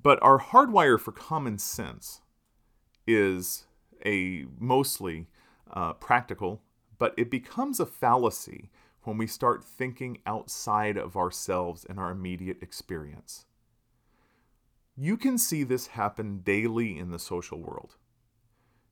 But 0.00 0.18
our 0.22 0.40
hardwire 0.40 0.98
for 0.98 1.12
common 1.12 1.58
sense 1.58 2.22
is 3.06 3.66
a 4.04 4.46
mostly 4.58 5.26
uh, 5.70 5.92
practical 5.94 6.62
but 6.98 7.14
it 7.16 7.30
becomes 7.30 7.80
a 7.80 7.86
fallacy 7.86 8.70
when 9.04 9.16
we 9.16 9.26
start 9.26 9.64
thinking 9.64 10.18
outside 10.26 10.96
of 10.96 11.16
ourselves 11.16 11.86
and 11.88 11.98
our 11.98 12.10
immediate 12.10 12.58
experience. 12.62 13.46
You 14.96 15.16
can 15.16 15.38
see 15.38 15.62
this 15.62 15.88
happen 15.88 16.40
daily 16.40 16.98
in 16.98 17.10
the 17.10 17.18
social 17.18 17.58
world. 17.58 17.96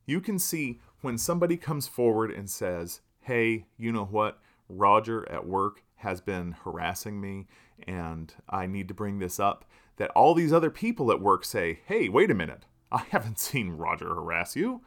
You 0.07 0.21
can 0.21 0.39
see 0.39 0.81
when 1.01 1.19
somebody 1.19 1.57
comes 1.57 1.89
forward 1.89 2.31
and 2.31 2.49
says, 2.49 3.01
Hey, 3.21 3.67
you 3.77 3.91
know 3.91 4.05
what? 4.05 4.41
Roger 4.69 5.29
at 5.31 5.47
work 5.47 5.83
has 5.97 6.21
been 6.21 6.53
harassing 6.53 7.21
me 7.21 7.49
and 7.87 8.33
I 8.49 8.67
need 8.67 8.89
to 8.89 8.95
bring 8.95 9.19
this 9.19 9.41
up. 9.41 9.65
That 9.97 10.11
all 10.11 10.35
these 10.35 10.53
other 10.53 10.71
people 10.71 11.11
at 11.11 11.21
work 11.21 11.45
say, 11.45 11.81
Hey, 11.87 12.09
wait 12.09 12.31
a 12.31 12.35
minute. 12.35 12.67
I 12.93 13.03
haven't 13.11 13.39
seen 13.41 13.71
Roger 13.71 14.15
harass 14.15 14.55
you. 14.55 14.83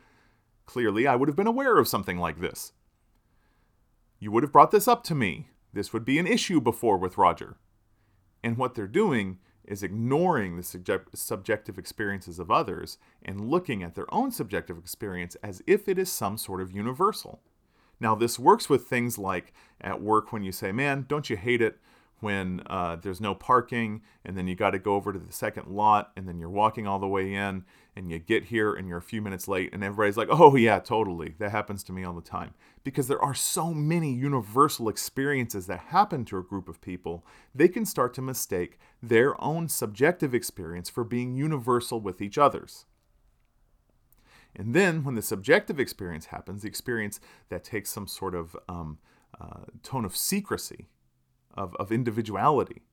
Clearly, 0.65 1.05
I 1.05 1.15
would 1.15 1.27
have 1.27 1.35
been 1.35 1.47
aware 1.47 1.77
of 1.77 1.87
something 1.87 2.17
like 2.17 2.39
this. 2.39 2.71
You 4.19 4.31
would 4.31 4.43
have 4.43 4.51
brought 4.51 4.71
this 4.71 4.87
up 4.87 5.03
to 5.05 5.15
me. 5.15 5.47
This 5.71 5.93
would 5.93 6.05
be 6.05 6.19
an 6.19 6.27
issue 6.27 6.59
before 6.59 6.97
with 6.97 7.17
Roger. 7.17 7.57
And 8.43 8.57
what 8.57 8.75
they're 8.75 8.87
doing 8.87 9.39
is 9.63 9.83
ignoring 9.83 10.57
the 10.57 10.63
subject- 10.63 11.17
subjective 11.17 11.77
experiences 11.77 12.39
of 12.39 12.49
others 12.49 12.97
and 13.21 13.49
looking 13.49 13.83
at 13.83 13.95
their 13.95 14.11
own 14.13 14.31
subjective 14.31 14.77
experience 14.77 15.35
as 15.35 15.61
if 15.67 15.87
it 15.87 15.99
is 15.99 16.11
some 16.11 16.37
sort 16.37 16.59
of 16.59 16.71
universal. 16.71 17.41
Now, 17.99 18.15
this 18.15 18.39
works 18.39 18.69
with 18.69 18.87
things 18.87 19.17
like 19.17 19.53
at 19.79 20.01
work 20.01 20.31
when 20.31 20.43
you 20.43 20.51
say, 20.51 20.71
Man, 20.71 21.05
don't 21.07 21.29
you 21.29 21.37
hate 21.37 21.61
it 21.61 21.79
when 22.19 22.61
uh, 22.67 22.95
there's 22.97 23.21
no 23.21 23.33
parking 23.33 24.01
and 24.25 24.37
then 24.37 24.47
you 24.47 24.55
got 24.55 24.71
to 24.71 24.79
go 24.79 24.95
over 24.95 25.13
to 25.13 25.19
the 25.19 25.31
second 25.31 25.67
lot 25.67 26.11
and 26.15 26.27
then 26.27 26.39
you're 26.39 26.49
walking 26.49 26.87
all 26.87 26.99
the 26.99 27.07
way 27.07 27.33
in 27.33 27.63
and 27.95 28.09
you 28.09 28.19
get 28.19 28.45
here 28.45 28.73
and 28.73 28.87
you're 28.87 28.97
a 28.97 29.01
few 29.01 29.21
minutes 29.21 29.47
late 29.47 29.69
and 29.73 29.83
everybody's 29.83 30.17
like 30.17 30.27
oh 30.31 30.55
yeah 30.55 30.79
totally 30.79 31.35
that 31.39 31.51
happens 31.51 31.83
to 31.83 31.93
me 31.93 32.03
all 32.03 32.13
the 32.13 32.21
time. 32.21 32.53
Because 32.83 33.07
there 33.07 33.21
are 33.21 33.33
so 33.33 33.73
many 33.73 34.13
universal 34.13 34.89
experiences 34.89 35.67
that 35.67 35.79
happen 35.79 36.25
to 36.25 36.37
a 36.37 36.43
group 36.43 36.67
of 36.67 36.81
people 36.81 37.25
they 37.53 37.67
can 37.67 37.85
start 37.85 38.13
to 38.15 38.21
mistake 38.21 38.79
their 39.01 39.41
own 39.41 39.67
subjective 39.67 40.33
experience 40.33 40.89
for 40.89 41.03
being 41.03 41.35
universal 41.35 41.99
with 41.99 42.21
each 42.21 42.37
other's. 42.37 42.85
And 44.55 44.73
then 44.73 45.03
when 45.03 45.15
the 45.15 45.21
subjective 45.21 45.79
experience 45.79 46.27
happens 46.27 46.63
the 46.63 46.67
experience 46.67 47.19
that 47.49 47.63
takes 47.63 47.89
some 47.89 48.07
sort 48.07 48.35
of 48.35 48.57
um, 48.67 48.97
uh, 49.39 49.65
tone 49.83 50.05
of 50.05 50.17
secrecy 50.17 50.87
of, 51.53 51.75
of 51.75 51.91
individuality 51.91 52.83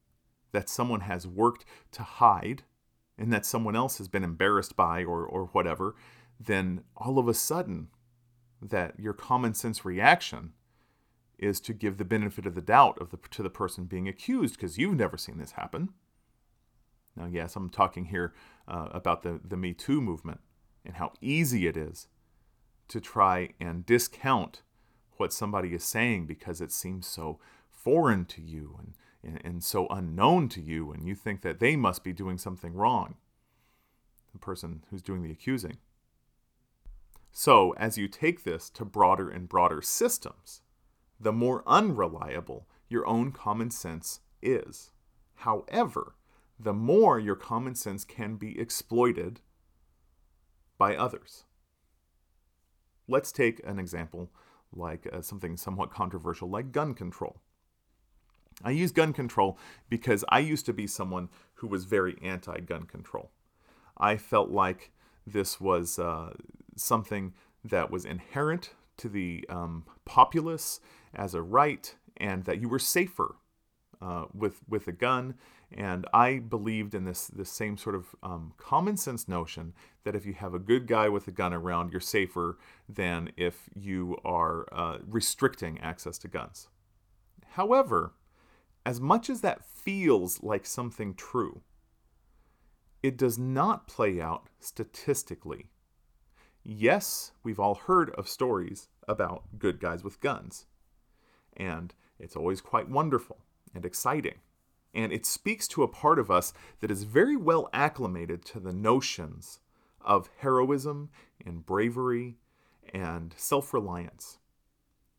that 0.53 0.69
someone 0.69 1.01
has 1.01 1.27
worked 1.27 1.65
to 1.93 2.03
hide 2.03 2.63
and 3.19 3.33
that 3.33 3.47
someone 3.47 3.77
else 3.77 3.99
has 3.99 4.09
been 4.09 4.25
embarrassed 4.25 4.77
by 4.77 5.03
or, 5.05 5.25
or 5.25 5.47
whatever, 5.47 5.95
then 6.39 6.83
all 6.97 7.19
of 7.19 7.29
a 7.29 7.35
sudden, 7.35 7.89
that 8.61 8.99
your 8.99 9.13
common 9.13 9.55
sense 9.55 9.85
reaction 9.85 10.53
is 11.39 11.61
to 11.61 11.75
give 11.75 11.99
the 11.99 12.05
benefit 12.05 12.47
of 12.47 12.55
the 12.55 12.61
doubt 12.61 12.99
of 13.01 13.11
the, 13.11 13.19
to 13.31 13.43
the 13.43 13.51
person 13.51 13.85
being 13.85 14.09
accused 14.09 14.57
because 14.57 14.79
you've 14.79 14.97
never 14.97 15.17
seen 15.17 15.39
this 15.39 15.53
happen. 15.53 15.91
Now, 17.15 17.27
yes, 17.27 17.57
I'm 17.57 17.71
talking 17.71 18.07
here 18.07 18.35
uh, 18.69 18.89
about 18.93 19.23
the, 19.23 19.41
the 19.43 19.57
Me 19.57 19.73
Too 19.73 20.01
movement 20.01 20.41
and 20.85 20.97
how 20.97 21.13
easy 21.21 21.67
it 21.67 21.77
is 21.77 22.09
to 22.89 23.01
try 23.01 23.51
and 23.61 23.85
discount 23.85 24.63
what 25.17 25.33
somebody 25.33 25.75
is 25.75 25.85
saying 25.85 26.27
because 26.27 26.61
it 26.61 26.73
seems 26.73 27.07
so 27.07 27.41
foreign 27.87 28.25
to 28.25 28.43
you 28.43 28.77
and, 28.81 28.95
and, 29.23 29.41
and 29.45 29.63
so 29.63 29.87
unknown 29.91 30.49
to 30.49 30.61
you, 30.61 30.91
and 30.91 31.07
you 31.07 31.15
think 31.15 31.43
that 31.43 31.61
they 31.61 31.77
must 31.77 32.03
be 32.03 32.13
doing 32.13 32.37
something 32.37 32.75
wrong, 32.75 33.15
the 34.33 34.41
person 34.41 34.83
who's 34.91 35.03
doing 35.03 35.23
the 35.23 35.31
accusing. 35.31 35.77
So, 37.31 37.75
as 37.75 37.97
you 37.97 38.09
take 38.09 38.43
this 38.43 38.69
to 38.71 38.85
broader 38.85 39.31
and 39.31 39.49
broader 39.49 39.81
systems, 39.83 40.63
the 41.21 41.33
more 41.33 41.63
unreliable 41.65 42.67
your 42.89 43.07
own 43.07 43.31
common 43.31 43.71
sense 43.71 44.19
is. 44.43 44.91
However, 45.37 46.17
the 46.59 46.75
more 46.75 47.21
your 47.21 47.37
common 47.37 47.77
sense 47.77 48.05
can 48.05 48.35
be 48.35 48.59
exploited 48.59 49.43
by 50.77 50.97
others. 50.97 51.45
Let's 53.07 53.31
take 53.31 53.61
an 53.65 53.79
example 53.79 54.33
like 54.73 55.07
uh, 55.13 55.21
something 55.21 55.57
somewhat 55.57 55.93
controversial 55.93 56.51
like 56.51 56.73
gun 56.73 56.93
control. 56.93 57.43
I 58.65 58.71
use 58.71 58.93
gun 58.93 59.13
control 59.13 59.59
because 59.89 60.25
I 60.29 60.39
used 60.39 60.67
to 60.67 60.73
be 60.73 60.87
someone 60.87 61.29
who 61.55 61.67
was 61.67 61.85
very 61.85 62.17
anti 62.23 62.59
gun 62.61 62.85
control. 62.85 63.31
I 63.99 64.17
felt 64.17 64.51
like 64.51 64.93
this 65.27 65.61
was 65.61 65.99
uh, 65.99 66.33
something 66.77 67.35
that 67.65 67.91
was 67.91 68.05
inherent 68.05 68.71
to 68.99 69.09
the 69.09 69.45
um, 69.49 69.85
populace 70.05 70.81
as 71.15 71.35
a 71.35 71.43
right 71.43 71.95
and 72.17 72.45
that 72.45 72.61
you 72.61 72.69
were 72.69 72.79
safer 72.79 73.37
uh, 74.01 74.27
with 74.33 74.61
with 74.69 74.89
a 74.89 74.93
gun. 74.93 75.35
And 75.73 76.07
I 76.15 76.39
believed 76.39 76.95
in 76.95 77.05
this 77.05 77.27
this 77.27 77.51
same 77.51 77.77
sort 77.77 77.97
of 77.97 78.15
um, 78.23 78.53
common 78.57 78.97
sense 78.97 79.27
notion 79.27 79.75
that 80.05 80.15
if 80.15 80.25
you 80.25 80.35
have 80.35 80.55
a 80.55 80.61
good 80.61 80.87
guy 80.87 81.09
with 81.09 81.27
a 81.27 81.33
gun 81.33 81.53
around, 81.53 81.91
you're 81.91 82.01
safer 82.01 82.57
than 82.89 83.33
if 83.37 83.69
you 83.75 84.17
are 84.25 84.67
uh, 84.73 84.99
restricting 85.07 85.81
access 85.81 86.19
to 86.19 86.29
guns. 86.29 86.69
However, 87.51 88.13
as 88.87 89.01
much 89.01 89.29
as 89.29 89.41
that 89.41 89.65
feels 89.65 90.45
like 90.45 90.65
something 90.65 91.13
true, 91.13 91.63
it 93.03 93.17
does 93.17 93.37
not 93.37 93.89
play 93.89 94.21
out 94.21 94.49
statistically. 94.61 95.67
Yes, 96.63 97.33
we've 97.43 97.59
all 97.59 97.75
heard 97.75 98.11
of 98.11 98.29
stories 98.29 98.89
about 99.09 99.59
good 99.59 99.81
guys 99.81 100.05
with 100.05 100.21
guns, 100.21 100.67
and 101.57 101.95
it's 102.21 102.37
always 102.37 102.61
quite 102.61 102.89
wonderful 102.89 103.39
and 103.75 103.85
exciting. 103.85 104.39
And 104.95 105.13
it 105.13 105.27
speaks 105.27 105.67
to 105.69 105.83
a 105.83 105.89
part 105.89 106.21
of 106.21 106.31
us 106.31 106.55
that 106.81 106.91
is 106.91 107.03
very 107.03 107.37
well 107.37 107.69
acclimated 107.73 108.45
to 108.47 108.61
the 108.61 108.73
notions 108.73 109.59
of 110.01 110.31
heroism 110.39 111.11
and 111.45 111.67
bravery 111.67 112.37
and 112.95 113.35
self 113.37 113.75
reliance. 113.75 114.39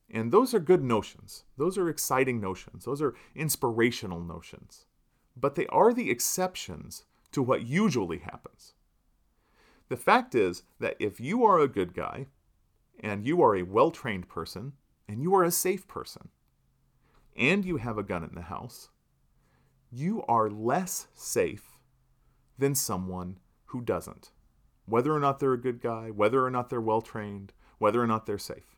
And 0.09 0.31
those 0.31 0.53
are 0.53 0.59
good 0.59 0.83
notions. 0.83 1.43
Those 1.57 1.77
are 1.77 1.89
exciting 1.89 2.39
notions. 2.39 2.85
Those 2.85 3.01
are 3.01 3.15
inspirational 3.35 4.21
notions. 4.21 4.85
But 5.35 5.55
they 5.55 5.67
are 5.67 5.93
the 5.93 6.09
exceptions 6.09 7.03
to 7.31 7.43
what 7.43 7.67
usually 7.67 8.19
happens. 8.19 8.73
The 9.89 9.97
fact 9.97 10.33
is 10.33 10.63
that 10.79 10.95
if 10.99 11.19
you 11.19 11.43
are 11.45 11.59
a 11.59 11.67
good 11.67 11.93
guy, 11.93 12.27
and 12.99 13.25
you 13.25 13.41
are 13.41 13.55
a 13.55 13.63
well 13.63 13.91
trained 13.91 14.27
person, 14.27 14.73
and 15.07 15.21
you 15.21 15.35
are 15.35 15.43
a 15.43 15.51
safe 15.51 15.87
person, 15.87 16.29
and 17.35 17.63
you 17.63 17.77
have 17.77 17.97
a 17.97 18.03
gun 18.03 18.23
in 18.23 18.33
the 18.33 18.43
house, 18.43 18.89
you 19.91 20.23
are 20.27 20.49
less 20.49 21.07
safe 21.13 21.77
than 22.57 22.75
someone 22.75 23.39
who 23.65 23.81
doesn't. 23.81 24.31
Whether 24.85 25.13
or 25.13 25.19
not 25.19 25.39
they're 25.39 25.53
a 25.53 25.61
good 25.61 25.81
guy, 25.81 26.09
whether 26.09 26.43
or 26.43 26.49
not 26.49 26.69
they're 26.69 26.81
well 26.81 27.01
trained, 27.01 27.53
whether 27.77 28.01
or 28.01 28.07
not 28.07 28.25
they're 28.25 28.37
safe. 28.37 28.76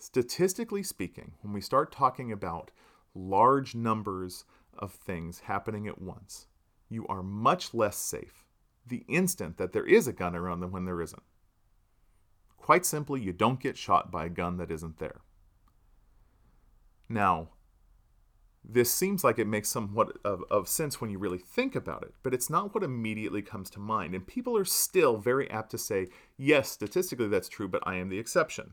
Statistically 0.00 0.82
speaking, 0.82 1.32
when 1.42 1.52
we 1.52 1.60
start 1.60 1.92
talking 1.92 2.32
about 2.32 2.70
large 3.14 3.74
numbers 3.74 4.46
of 4.78 4.94
things 4.94 5.40
happening 5.40 5.86
at 5.86 6.00
once, 6.00 6.46
you 6.88 7.06
are 7.08 7.22
much 7.22 7.74
less 7.74 7.98
safe 7.98 8.46
the 8.86 9.04
instant 9.08 9.58
that 9.58 9.72
there 9.72 9.86
is 9.86 10.08
a 10.08 10.12
gun 10.14 10.34
around 10.34 10.60
than 10.60 10.72
when 10.72 10.86
there 10.86 11.02
isn't. 11.02 11.22
Quite 12.56 12.86
simply, 12.86 13.20
you 13.20 13.34
don't 13.34 13.60
get 13.60 13.76
shot 13.76 14.10
by 14.10 14.24
a 14.24 14.30
gun 14.30 14.56
that 14.56 14.70
isn't 14.70 14.98
there. 14.98 15.20
Now, 17.06 17.50
this 18.64 18.90
seems 18.90 19.22
like 19.22 19.38
it 19.38 19.46
makes 19.46 19.68
somewhat 19.68 20.16
of, 20.24 20.42
of 20.50 20.66
sense 20.66 20.98
when 20.98 21.10
you 21.10 21.18
really 21.18 21.38
think 21.38 21.76
about 21.76 22.04
it, 22.04 22.14
but 22.22 22.32
it's 22.32 22.48
not 22.48 22.74
what 22.74 22.82
immediately 22.82 23.42
comes 23.42 23.68
to 23.70 23.78
mind. 23.78 24.14
And 24.14 24.26
people 24.26 24.56
are 24.56 24.64
still 24.64 25.18
very 25.18 25.50
apt 25.50 25.70
to 25.72 25.78
say, 25.78 26.08
yes, 26.38 26.70
statistically 26.70 27.28
that's 27.28 27.50
true, 27.50 27.68
but 27.68 27.86
I 27.86 27.96
am 27.96 28.08
the 28.08 28.18
exception. 28.18 28.72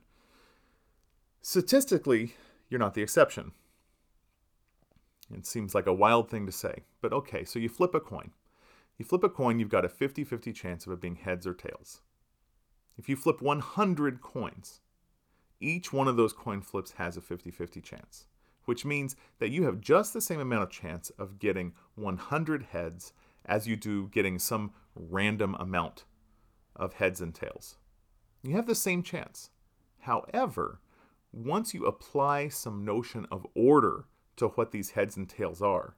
Statistically, 1.41 2.35
you're 2.69 2.79
not 2.79 2.93
the 2.93 3.01
exception. 3.01 3.51
It 5.33 5.45
seems 5.45 5.75
like 5.75 5.87
a 5.87 5.93
wild 5.93 6.29
thing 6.29 6.45
to 6.45 6.51
say, 6.51 6.83
but 7.01 7.13
okay, 7.13 7.43
so 7.43 7.59
you 7.59 7.69
flip 7.69 7.93
a 7.93 7.99
coin. 7.99 8.31
You 8.97 9.05
flip 9.05 9.23
a 9.23 9.29
coin, 9.29 9.59
you've 9.59 9.69
got 9.69 9.85
a 9.85 9.89
50 9.89 10.23
50 10.23 10.53
chance 10.53 10.85
of 10.85 10.93
it 10.93 11.01
being 11.01 11.15
heads 11.15 11.45
or 11.45 11.53
tails. 11.53 12.01
If 12.97 13.07
you 13.07 13.15
flip 13.15 13.41
100 13.41 14.21
coins, 14.21 14.81
each 15.59 15.93
one 15.93 16.07
of 16.07 16.17
those 16.17 16.33
coin 16.33 16.61
flips 16.61 16.93
has 16.93 17.17
a 17.17 17.21
50 17.21 17.51
50 17.51 17.81
chance, 17.81 18.25
which 18.65 18.85
means 18.85 19.15
that 19.39 19.49
you 19.51 19.63
have 19.65 19.81
just 19.81 20.13
the 20.13 20.21
same 20.21 20.39
amount 20.39 20.63
of 20.63 20.69
chance 20.69 21.09
of 21.11 21.39
getting 21.39 21.73
100 21.95 22.63
heads 22.63 23.13
as 23.45 23.67
you 23.67 23.75
do 23.75 24.07
getting 24.09 24.39
some 24.39 24.71
random 24.95 25.55
amount 25.59 26.05
of 26.75 26.93
heads 26.93 27.21
and 27.21 27.33
tails. 27.33 27.77
You 28.43 28.55
have 28.55 28.67
the 28.67 28.75
same 28.75 29.03
chance. 29.03 29.49
However, 29.99 30.79
once 31.37 31.73
you 31.73 31.85
apply 31.85 32.47
some 32.47 32.83
notion 32.83 33.27
of 33.31 33.45
order 33.53 34.05
to 34.35 34.47
what 34.49 34.71
these 34.71 34.91
heads 34.91 35.15
and 35.15 35.29
tails 35.29 35.61
are, 35.61 35.95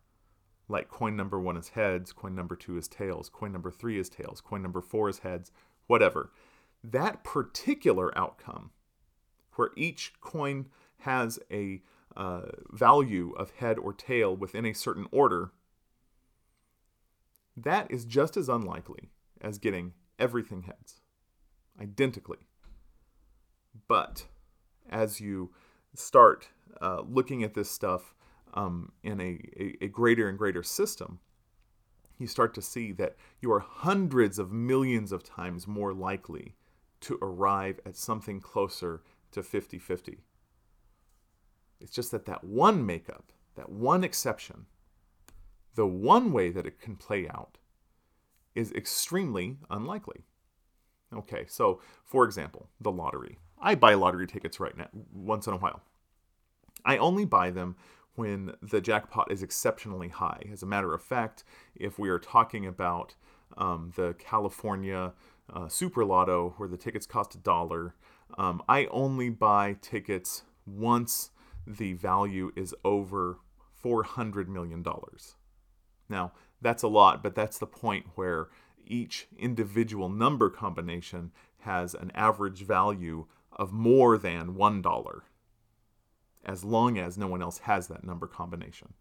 like 0.67 0.89
coin 0.89 1.15
number 1.15 1.39
one 1.39 1.55
is 1.55 1.69
heads, 1.69 2.11
coin 2.11 2.35
number 2.35 2.55
two 2.55 2.77
is 2.77 2.87
tails, 2.87 3.29
coin 3.29 3.51
number 3.51 3.71
three 3.71 3.97
is 3.97 4.09
tails, 4.09 4.41
coin 4.41 4.61
number 4.61 4.81
four 4.81 5.09
is 5.09 5.19
heads, 5.19 5.51
whatever, 5.87 6.31
that 6.83 7.23
particular 7.23 8.15
outcome, 8.17 8.71
where 9.55 9.71
each 9.75 10.13
coin 10.21 10.67
has 10.99 11.39
a 11.51 11.81
uh, 12.17 12.41
value 12.71 13.33
of 13.37 13.51
head 13.51 13.79
or 13.79 13.93
tail 13.93 14.35
within 14.35 14.65
a 14.65 14.73
certain 14.73 15.07
order, 15.11 15.51
that 17.55 17.89
is 17.89 18.05
just 18.05 18.35
as 18.35 18.49
unlikely 18.49 19.09
as 19.41 19.57
getting 19.57 19.93
everything 20.17 20.63
heads, 20.63 20.99
identically. 21.81 22.39
But 23.87 24.25
as 24.89 25.19
you 25.19 25.51
start 25.93 26.49
uh, 26.81 27.01
looking 27.07 27.43
at 27.43 27.53
this 27.53 27.69
stuff 27.69 28.13
um, 28.53 28.91
in 29.03 29.19
a, 29.19 29.39
a, 29.59 29.85
a 29.85 29.87
greater 29.87 30.27
and 30.27 30.37
greater 30.37 30.63
system, 30.63 31.19
you 32.17 32.27
start 32.27 32.53
to 32.53 32.61
see 32.61 32.91
that 32.93 33.15
you 33.41 33.51
are 33.51 33.59
hundreds 33.59 34.39
of 34.39 34.51
millions 34.51 35.11
of 35.11 35.23
times 35.23 35.67
more 35.67 35.93
likely 35.93 36.55
to 37.01 37.17
arrive 37.21 37.79
at 37.85 37.95
something 37.95 38.41
closer 38.41 39.01
to 39.31 39.41
50 39.41 39.79
50. 39.79 40.19
It's 41.79 41.91
just 41.91 42.11
that 42.11 42.25
that 42.25 42.43
one 42.43 42.85
makeup, 42.85 43.31
that 43.55 43.69
one 43.69 44.03
exception, 44.03 44.65
the 45.75 45.87
one 45.87 46.33
way 46.33 46.49
that 46.51 46.65
it 46.65 46.79
can 46.79 46.97
play 46.97 47.27
out 47.29 47.57
is 48.53 48.71
extremely 48.73 49.57
unlikely. 49.69 50.25
Okay, 51.13 51.45
so 51.47 51.79
for 52.03 52.25
example, 52.25 52.69
the 52.81 52.91
lottery. 52.91 53.37
I 53.59 53.75
buy 53.75 53.93
lottery 53.93 54.27
tickets 54.27 54.59
right 54.59 54.77
now 54.77 54.87
once 55.13 55.47
in 55.47 55.53
a 55.53 55.57
while. 55.57 55.81
I 56.85 56.97
only 56.97 57.25
buy 57.25 57.51
them 57.51 57.75
when 58.15 58.53
the 58.61 58.81
jackpot 58.81 59.31
is 59.31 59.43
exceptionally 59.43 60.09
high. 60.09 60.43
As 60.51 60.63
a 60.63 60.65
matter 60.65 60.93
of 60.93 61.01
fact, 61.01 61.43
if 61.75 61.99
we 61.99 62.09
are 62.09 62.19
talking 62.19 62.65
about 62.65 63.15
um, 63.57 63.91
the 63.95 64.15
California 64.17 65.13
uh, 65.53 65.67
Super 65.67 66.05
Lotto, 66.05 66.53
where 66.57 66.69
the 66.69 66.77
tickets 66.77 67.05
cost 67.05 67.35
a 67.35 67.37
dollar, 67.37 67.95
um, 68.37 68.61
I 68.69 68.85
only 68.87 69.29
buy 69.29 69.77
tickets 69.81 70.43
once 70.65 71.31
the 71.65 71.93
value 71.93 72.51
is 72.55 72.75
over 72.83 73.39
$400 73.83 74.47
million. 74.47 74.85
Now, 76.07 76.33
that's 76.61 76.83
a 76.83 76.87
lot, 76.87 77.23
but 77.23 77.35
that's 77.35 77.57
the 77.57 77.67
point 77.67 78.05
where 78.15 78.49
each 78.85 79.27
individual 79.37 80.09
number 80.09 80.49
combination 80.49 81.31
has 81.59 81.93
an 81.93 82.11
average 82.15 82.65
value 82.65 83.27
of 83.59 83.73
more 83.73 84.17
than 84.17 84.55
$1, 84.55 85.21
as 86.45 86.63
long 86.63 86.97
as 86.97 87.17
no 87.17 87.27
one 87.27 87.41
else 87.41 87.59
has 87.59 87.87
that 87.87 88.05
number 88.05 88.25
combination. 88.25 88.93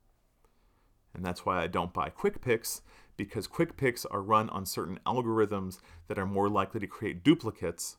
And 1.15 1.25
that's 1.25 1.47
why 1.47 1.63
I 1.63 1.69
don't 1.69 1.95
buy 1.95 2.09
quick 2.09 2.41
picks, 2.43 2.83
because 3.17 3.47
quick 3.47 3.77
picks 3.77 4.05
are 4.05 4.21
run 4.21 4.51
on 4.51 4.67
certain 4.67 4.99
algorithms 5.07 5.79
that 6.09 6.19
are 6.19 6.27
more 6.27 6.49
likely 6.49 6.81
to 6.81 6.89
create 6.89 7.23
duplicates 7.23 7.99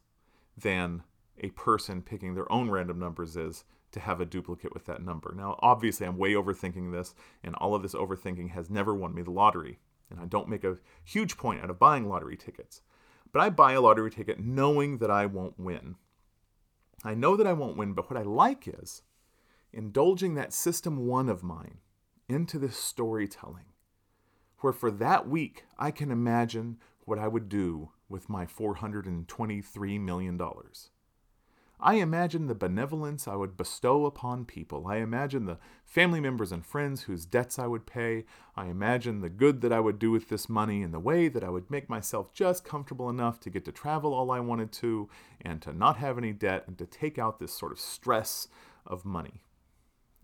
than 0.57 1.03
a 1.39 1.49
person 1.51 2.01
picking 2.01 2.35
their 2.35 2.51
own 2.51 2.69
random 2.69 2.99
numbers 2.99 3.37
is 3.37 3.63
to 3.91 4.01
have 4.01 4.19
a 4.19 4.25
duplicate 4.25 4.73
with 4.73 4.85
that 4.85 5.01
number. 5.01 5.33
Now, 5.35 5.57
obviously, 5.61 6.05
I'm 6.05 6.17
way 6.17 6.33
overthinking 6.33 6.91
this, 6.91 7.15
and 7.41 7.55
all 7.55 7.73
of 7.73 7.83
this 7.83 7.95
overthinking 7.95 8.51
has 8.51 8.69
never 8.69 8.93
won 8.93 9.15
me 9.15 9.21
the 9.21 9.31
lottery. 9.31 9.79
And 10.09 10.19
I 10.19 10.25
don't 10.25 10.49
make 10.49 10.65
a 10.65 10.77
huge 11.05 11.37
point 11.37 11.63
out 11.63 11.69
of 11.69 11.79
buying 11.79 12.09
lottery 12.09 12.35
tickets. 12.35 12.81
But 13.31 13.41
I 13.41 13.49
buy 13.49 13.73
a 13.73 13.81
lottery 13.81 14.11
ticket 14.11 14.39
knowing 14.39 14.97
that 14.97 15.09
I 15.09 15.25
won't 15.25 15.57
win. 15.57 15.95
I 17.03 17.13
know 17.13 17.35
that 17.35 17.47
I 17.47 17.53
won't 17.53 17.77
win, 17.77 17.93
but 17.93 18.09
what 18.09 18.19
I 18.19 18.23
like 18.23 18.67
is 18.67 19.03
indulging 19.71 20.35
that 20.35 20.53
system 20.53 21.05
one 21.07 21.29
of 21.29 21.43
mine 21.43 21.77
into 22.27 22.59
this 22.59 22.77
storytelling, 22.77 23.65
where 24.59 24.73
for 24.73 24.91
that 24.91 25.27
week 25.27 25.65
I 25.77 25.91
can 25.91 26.11
imagine 26.11 26.77
what 27.05 27.19
I 27.19 27.27
would 27.27 27.49
do 27.49 27.91
with 28.07 28.29
my 28.29 28.45
$423 28.45 29.99
million. 29.99 30.39
I 31.81 31.95
imagine 31.95 32.47
the 32.47 32.55
benevolence 32.55 33.25
I 33.25 33.35
would 33.35 33.55
bestow 33.55 34.05
upon 34.05 34.43
people. 34.43 34.87
I 34.87 34.97
imagine 34.97 35.45
the 35.45 35.59
family 35.85 36.19
members 36.19 36.51
and 36.51 36.65
friends 36.65 37.03
whose 37.03 37.25
debts 37.25 37.57
I 37.57 37.67
would 37.67 37.85
pay. 37.85 38.25
I 38.57 38.65
imagine 38.65 39.21
the 39.21 39.29
good 39.29 39.61
that 39.61 39.71
I 39.71 39.79
would 39.79 39.97
do 39.97 40.11
with 40.11 40.27
this 40.27 40.49
money 40.49 40.83
and 40.83 40.93
the 40.93 40.99
way 40.99 41.29
that 41.29 41.43
I 41.43 41.49
would 41.49 41.71
make 41.71 41.89
myself 41.89 42.33
just 42.33 42.65
comfortable 42.65 43.09
enough 43.09 43.39
to 43.41 43.49
get 43.49 43.63
to 43.63 43.71
travel 43.71 44.13
all 44.13 44.29
I 44.29 44.41
wanted 44.41 44.73
to 44.73 45.07
and 45.39 45.61
to 45.61 45.71
not 45.71 45.95
have 45.97 46.17
any 46.17 46.33
debt 46.33 46.65
and 46.67 46.77
to 46.79 46.85
take 46.85 47.17
out 47.17 47.39
this 47.39 47.53
sort 47.53 47.71
of 47.71 47.79
stress 47.79 48.49
of 48.85 49.05
money. 49.05 49.45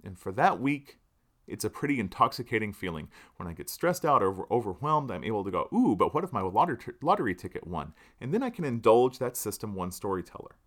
And 0.04 0.20
for 0.20 0.34
that 0.34 0.60
week, 0.60 1.00
it's 1.48 1.64
a 1.64 1.70
pretty 1.70 2.02
intoxicating 2.02 2.74
feeling. 2.74 3.08
When 3.38 3.48
I 3.48 3.54
get 3.54 3.70
stressed 3.70 4.04
out 4.04 4.22
or 4.22 4.46
overwhelmed, 4.52 5.10
I'm 5.10 5.24
able 5.24 5.46
to 5.46 5.52
go, 5.52 5.70
ooh, 5.74 5.96
but 5.96 6.14
what 6.14 6.26
if 6.26 6.34
my 6.34 6.42
lottery, 6.42 6.80
lottery 7.02 7.34
ticket 7.34 7.66
won? 7.66 7.94
And 8.20 8.34
then 8.34 8.44
I 8.44 8.50
can 8.50 8.66
indulge 8.66 9.20
that 9.20 9.38
system 9.38 9.74
one 9.74 9.92
storyteller 9.92 10.58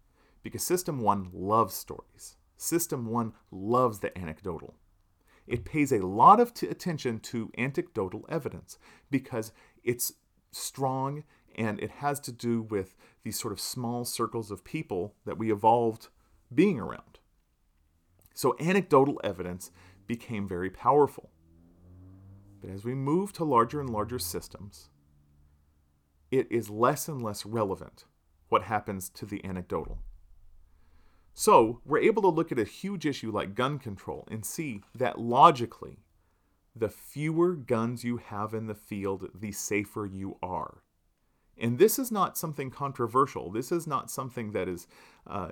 because 0.42 0.62
System 0.62 1.00
1 1.00 1.30
loves 1.32 1.74
stories. 1.74 2.36
System 2.56 3.06
1 3.06 3.32
loves 3.50 4.00
the 4.00 4.16
anecdotal. 4.16 4.74
It 5.46 5.64
pays 5.64 5.92
a 5.92 6.06
lot 6.06 6.40
of 6.40 6.52
t- 6.52 6.66
attention 6.68 7.20
to 7.20 7.50
anecdotal 7.56 8.26
evidence 8.28 8.78
because 9.10 9.52
it's 9.82 10.12
strong 10.50 11.24
and 11.56 11.80
it 11.80 11.90
has 11.90 12.20
to 12.20 12.32
do 12.32 12.62
with 12.62 12.96
these 13.24 13.38
sort 13.38 13.52
of 13.52 13.60
small 13.60 14.04
circles 14.04 14.50
of 14.50 14.64
people 14.64 15.14
that 15.24 15.38
we 15.38 15.50
evolved 15.50 16.08
being 16.54 16.78
around. 16.78 17.18
So 18.34 18.54
anecdotal 18.60 19.20
evidence 19.24 19.70
became 20.06 20.46
very 20.46 20.70
powerful. 20.70 21.30
But 22.60 22.70
as 22.70 22.84
we 22.84 22.94
move 22.94 23.32
to 23.34 23.44
larger 23.44 23.80
and 23.80 23.90
larger 23.90 24.18
systems, 24.18 24.90
it 26.30 26.46
is 26.50 26.68
less 26.70 27.08
and 27.08 27.22
less 27.22 27.46
relevant 27.46 28.04
what 28.48 28.64
happens 28.64 29.08
to 29.10 29.26
the 29.26 29.44
anecdotal. 29.44 29.98
So 31.38 31.80
we're 31.84 32.00
able 32.00 32.22
to 32.22 32.28
look 32.36 32.50
at 32.50 32.58
a 32.58 32.64
huge 32.64 33.06
issue 33.06 33.30
like 33.30 33.54
gun 33.54 33.78
control 33.78 34.26
and 34.28 34.44
see 34.44 34.80
that 34.92 35.20
logically, 35.20 35.98
the 36.74 36.88
fewer 36.88 37.54
guns 37.54 38.02
you 38.02 38.16
have 38.16 38.54
in 38.54 38.66
the 38.66 38.74
field, 38.74 39.30
the 39.32 39.52
safer 39.52 40.04
you 40.04 40.36
are. 40.42 40.82
And 41.56 41.78
this 41.78 41.96
is 41.96 42.10
not 42.10 42.36
something 42.36 42.72
controversial. 42.72 43.52
This 43.52 43.70
is 43.70 43.86
not 43.86 44.10
something 44.10 44.50
that 44.50 44.68
is 44.68 44.88
uh, 45.28 45.50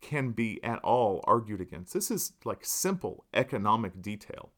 can 0.00 0.30
be 0.30 0.62
at 0.62 0.78
all 0.84 1.24
argued 1.24 1.60
against. 1.60 1.92
This 1.92 2.12
is 2.12 2.34
like 2.44 2.64
simple 2.64 3.24
economic 3.34 4.00
detail 4.00 4.52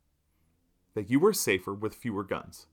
that 0.93 1.09
you 1.09 1.25
are 1.25 1.33
safer 1.33 1.73
with 1.73 1.95
fewer 1.95 2.25
guns. 2.25 2.67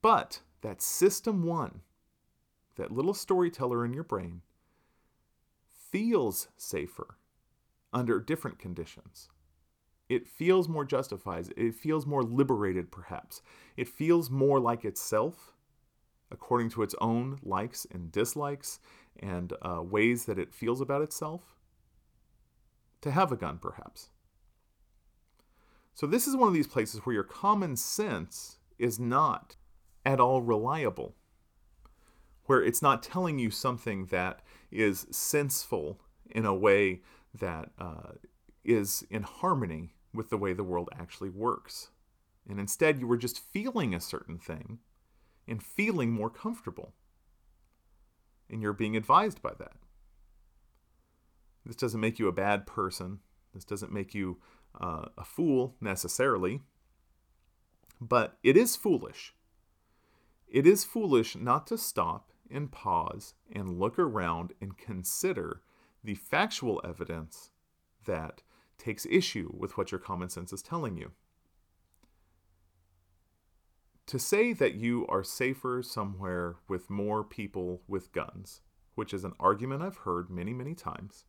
But 0.00 0.40
that 0.62 0.80
system 0.80 1.42
one, 1.42 1.82
that 2.76 2.92
little 2.92 3.12
storyteller 3.12 3.84
in 3.84 3.92
your 3.92 4.04
brain, 4.04 4.40
feels 5.92 6.48
safer 6.56 7.18
under 7.92 8.18
different 8.18 8.58
conditions. 8.58 9.28
It 10.08 10.26
feels 10.26 10.68
more 10.68 10.84
justified. 10.84 11.52
It 11.56 11.74
feels 11.74 12.06
more 12.06 12.22
liberated, 12.22 12.90
perhaps. 12.90 13.42
It 13.76 13.88
feels 13.88 14.30
more 14.30 14.58
like 14.58 14.84
itself, 14.84 15.52
according 16.30 16.70
to 16.70 16.82
its 16.82 16.94
own 17.00 17.38
likes 17.42 17.86
and 17.90 18.10
dislikes 18.10 18.80
and 19.20 19.52
uh, 19.62 19.82
ways 19.82 20.24
that 20.24 20.38
it 20.38 20.54
feels 20.54 20.80
about 20.80 21.02
itself. 21.02 21.56
To 23.02 23.10
have 23.10 23.30
a 23.30 23.36
gun, 23.36 23.58
perhaps. 23.58 24.08
So, 25.94 26.06
this 26.06 26.26
is 26.26 26.36
one 26.36 26.48
of 26.48 26.54
these 26.54 26.66
places 26.66 27.00
where 27.00 27.14
your 27.14 27.22
common 27.22 27.76
sense 27.76 28.58
is 28.78 28.98
not 28.98 29.56
at 30.06 30.20
all 30.20 30.40
reliable 30.40 31.14
where 32.46 32.62
it's 32.62 32.82
not 32.82 33.02
telling 33.02 33.38
you 33.38 33.50
something 33.50 34.06
that 34.06 34.40
is 34.72 35.06
senseful 35.10 36.00
in 36.30 36.44
a 36.44 36.54
way 36.54 37.02
that 37.38 37.70
uh, 37.78 38.12
is 38.64 39.04
in 39.10 39.22
harmony 39.22 39.94
with 40.14 40.30
the 40.30 40.36
way 40.36 40.52
the 40.52 40.64
world 40.64 40.88
actually 40.98 41.30
works. 41.30 41.90
And 42.48 42.58
instead, 42.58 42.98
you 42.98 43.06
were 43.06 43.16
just 43.16 43.38
feeling 43.38 43.94
a 43.94 44.00
certain 44.00 44.38
thing 44.38 44.78
and 45.46 45.62
feeling 45.62 46.10
more 46.10 46.30
comfortable. 46.30 46.92
And 48.50 48.60
you're 48.60 48.72
being 48.72 48.96
advised 48.96 49.40
by 49.40 49.52
that. 49.58 49.76
This 51.64 51.76
doesn't 51.76 52.00
make 52.00 52.18
you 52.18 52.28
a 52.28 52.32
bad 52.32 52.66
person. 52.66 53.20
This 53.54 53.64
doesn't 53.64 53.92
make 53.92 54.14
you 54.14 54.38
uh, 54.80 55.06
a 55.16 55.24
fool 55.24 55.76
necessarily. 55.80 56.60
But 58.00 58.36
it 58.42 58.56
is 58.56 58.74
foolish. 58.74 59.34
It 60.48 60.66
is 60.66 60.84
foolish 60.84 61.36
not 61.36 61.66
to 61.68 61.78
stop 61.78 62.31
and 62.52 62.70
pause 62.70 63.34
and 63.50 63.78
look 63.78 63.98
around 63.98 64.52
and 64.60 64.76
consider 64.76 65.62
the 66.04 66.14
factual 66.14 66.80
evidence 66.84 67.50
that 68.04 68.42
takes 68.78 69.06
issue 69.06 69.50
with 69.56 69.76
what 69.76 69.92
your 69.92 69.98
common 69.98 70.28
sense 70.28 70.52
is 70.52 70.62
telling 70.62 70.96
you. 70.96 71.12
To 74.06 74.18
say 74.18 74.52
that 74.52 74.74
you 74.74 75.06
are 75.08 75.22
safer 75.22 75.82
somewhere 75.82 76.56
with 76.68 76.90
more 76.90 77.22
people 77.22 77.82
with 77.86 78.12
guns, 78.12 78.60
which 78.94 79.14
is 79.14 79.24
an 79.24 79.32
argument 79.38 79.82
I've 79.82 79.98
heard 79.98 80.28
many, 80.28 80.52
many 80.52 80.74
times, 80.74 81.24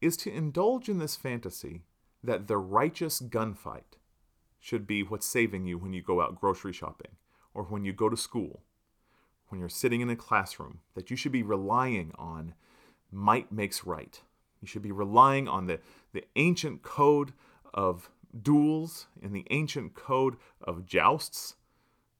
is 0.00 0.16
to 0.18 0.32
indulge 0.32 0.88
in 0.88 0.98
this 0.98 1.16
fantasy 1.16 1.82
that 2.22 2.46
the 2.46 2.58
righteous 2.58 3.20
gunfight 3.20 3.96
should 4.60 4.86
be 4.86 5.02
what's 5.02 5.26
saving 5.26 5.66
you 5.66 5.78
when 5.78 5.92
you 5.92 6.02
go 6.02 6.20
out 6.20 6.40
grocery 6.40 6.72
shopping 6.72 7.12
or 7.54 7.64
when 7.64 7.84
you 7.84 7.92
go 7.92 8.08
to 8.08 8.16
school 8.16 8.62
when 9.48 9.60
you're 9.60 9.68
sitting 9.68 10.00
in 10.00 10.10
a 10.10 10.16
classroom 10.16 10.80
that 10.94 11.10
you 11.10 11.16
should 11.16 11.32
be 11.32 11.42
relying 11.42 12.12
on 12.18 12.54
might 13.10 13.52
makes 13.52 13.84
right. 13.84 14.20
You 14.60 14.68
should 14.68 14.82
be 14.82 14.92
relying 14.92 15.48
on 15.48 15.66
the, 15.66 15.80
the 16.12 16.24
ancient 16.36 16.82
code 16.82 17.32
of 17.72 18.10
duels 18.42 19.06
and 19.22 19.34
the 19.34 19.46
ancient 19.50 19.94
code 19.94 20.36
of 20.60 20.84
jousts 20.84 21.54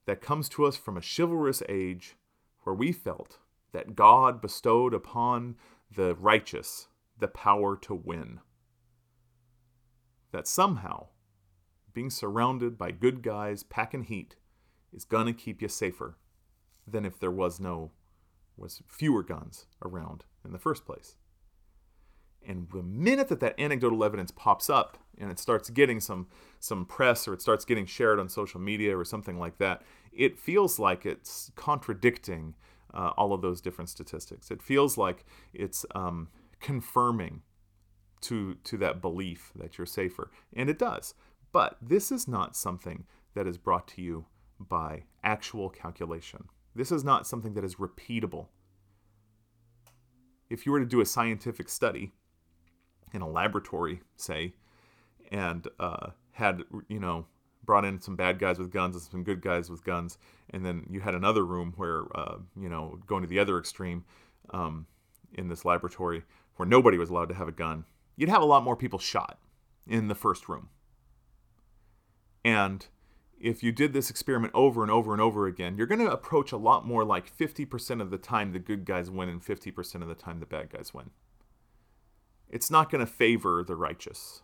that 0.06 0.20
comes 0.20 0.48
to 0.50 0.64
us 0.64 0.76
from 0.76 0.96
a 0.96 1.02
chivalrous 1.02 1.62
age 1.68 2.16
where 2.62 2.74
we 2.74 2.92
felt 2.92 3.38
that 3.72 3.96
God 3.96 4.40
bestowed 4.40 4.94
upon 4.94 5.56
the 5.94 6.14
righteous 6.14 6.88
the 7.18 7.28
power 7.28 7.76
to 7.76 7.94
win. 7.94 8.40
That 10.32 10.46
somehow 10.46 11.08
being 11.92 12.10
surrounded 12.10 12.76
by 12.76 12.90
good 12.90 13.22
guys 13.22 13.62
packing 13.62 14.02
heat 14.02 14.36
is 14.92 15.04
going 15.04 15.26
to 15.26 15.32
keep 15.32 15.62
you 15.62 15.68
safer 15.68 16.16
than 16.86 17.04
if 17.04 17.18
there 17.18 17.30
was 17.30 17.60
no 17.60 17.90
was 18.56 18.82
fewer 18.86 19.22
guns 19.22 19.66
around 19.84 20.24
in 20.44 20.52
the 20.52 20.58
first 20.58 20.86
place. 20.86 21.16
And 22.46 22.68
the 22.72 22.82
minute 22.82 23.28
that 23.28 23.40
that 23.40 23.58
anecdotal 23.58 24.04
evidence 24.04 24.30
pops 24.30 24.70
up 24.70 24.98
and 25.18 25.30
it 25.30 25.38
starts 25.38 25.68
getting 25.68 26.00
some 26.00 26.28
some 26.60 26.86
press 26.86 27.26
or 27.26 27.34
it 27.34 27.42
starts 27.42 27.64
getting 27.64 27.86
shared 27.86 28.20
on 28.20 28.28
social 28.28 28.60
media 28.60 28.96
or 28.96 29.04
something 29.04 29.38
like 29.38 29.58
that, 29.58 29.82
it 30.12 30.38
feels 30.38 30.78
like 30.78 31.04
it's 31.04 31.50
contradicting 31.56 32.54
uh, 32.94 33.10
all 33.16 33.32
of 33.32 33.42
those 33.42 33.60
different 33.60 33.90
statistics. 33.90 34.50
It 34.50 34.62
feels 34.62 34.96
like 34.96 35.24
it's 35.52 35.84
um, 35.94 36.28
confirming 36.60 37.42
to 38.22 38.54
to 38.64 38.76
that 38.78 39.02
belief 39.02 39.52
that 39.56 39.76
you're 39.76 39.86
safer, 39.86 40.30
and 40.54 40.70
it 40.70 40.78
does. 40.78 41.14
But 41.52 41.76
this 41.82 42.12
is 42.12 42.28
not 42.28 42.56
something 42.56 43.04
that 43.34 43.46
is 43.46 43.58
brought 43.58 43.88
to 43.88 44.02
you 44.02 44.26
by 44.58 45.04
actual 45.22 45.68
calculation. 45.68 46.48
This 46.76 46.92
is 46.92 47.02
not 47.02 47.26
something 47.26 47.54
that 47.54 47.64
is 47.64 47.76
repeatable. 47.76 48.48
If 50.50 50.66
you 50.66 50.72
were 50.72 50.80
to 50.80 50.86
do 50.86 51.00
a 51.00 51.06
scientific 51.06 51.70
study 51.70 52.12
in 53.14 53.22
a 53.22 53.28
laboratory, 53.28 54.02
say, 54.16 54.54
and 55.32 55.66
uh, 55.80 56.08
had, 56.32 56.62
you 56.88 57.00
know, 57.00 57.26
brought 57.64 57.86
in 57.86 57.98
some 58.00 58.14
bad 58.14 58.38
guys 58.38 58.58
with 58.58 58.70
guns 58.70 58.94
and 58.94 59.02
some 59.02 59.24
good 59.24 59.40
guys 59.40 59.70
with 59.70 59.84
guns, 59.84 60.18
and 60.50 60.66
then 60.66 60.86
you 60.90 61.00
had 61.00 61.14
another 61.14 61.46
room 61.46 61.72
where, 61.76 62.04
uh, 62.14 62.36
you 62.60 62.68
know, 62.68 63.00
going 63.06 63.22
to 63.22 63.28
the 63.28 63.38
other 63.38 63.58
extreme 63.58 64.04
um, 64.50 64.86
in 65.32 65.48
this 65.48 65.64
laboratory 65.64 66.24
where 66.56 66.68
nobody 66.68 66.98
was 66.98 67.08
allowed 67.08 67.30
to 67.30 67.34
have 67.34 67.48
a 67.48 67.52
gun, 67.52 67.86
you'd 68.16 68.28
have 68.28 68.42
a 68.42 68.46
lot 68.46 68.62
more 68.62 68.76
people 68.76 68.98
shot 68.98 69.38
in 69.86 70.08
the 70.08 70.14
first 70.14 70.46
room. 70.46 70.68
And 72.44 72.86
if 73.38 73.62
you 73.62 73.72
did 73.72 73.92
this 73.92 74.10
experiment 74.10 74.52
over 74.54 74.82
and 74.82 74.90
over 74.90 75.12
and 75.12 75.20
over 75.20 75.46
again, 75.46 75.76
you're 75.76 75.86
going 75.86 76.04
to 76.04 76.10
approach 76.10 76.52
a 76.52 76.56
lot 76.56 76.86
more 76.86 77.04
like 77.04 77.34
50% 77.34 78.00
of 78.00 78.10
the 78.10 78.18
time 78.18 78.52
the 78.52 78.58
good 78.58 78.84
guys 78.84 79.10
win 79.10 79.28
and 79.28 79.44
50% 79.44 80.02
of 80.02 80.08
the 80.08 80.14
time 80.14 80.40
the 80.40 80.46
bad 80.46 80.70
guys 80.70 80.94
win. 80.94 81.10
It's 82.48 82.70
not 82.70 82.90
going 82.90 83.04
to 83.04 83.10
favor 83.10 83.62
the 83.62 83.76
righteous. 83.76 84.42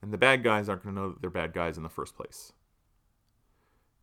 And 0.00 0.12
the 0.12 0.18
bad 0.18 0.42
guys 0.42 0.68
aren't 0.68 0.84
going 0.84 0.94
to 0.94 1.00
know 1.00 1.08
that 1.10 1.20
they're 1.20 1.30
bad 1.30 1.52
guys 1.52 1.76
in 1.76 1.82
the 1.82 1.88
first 1.88 2.16
place. 2.16 2.52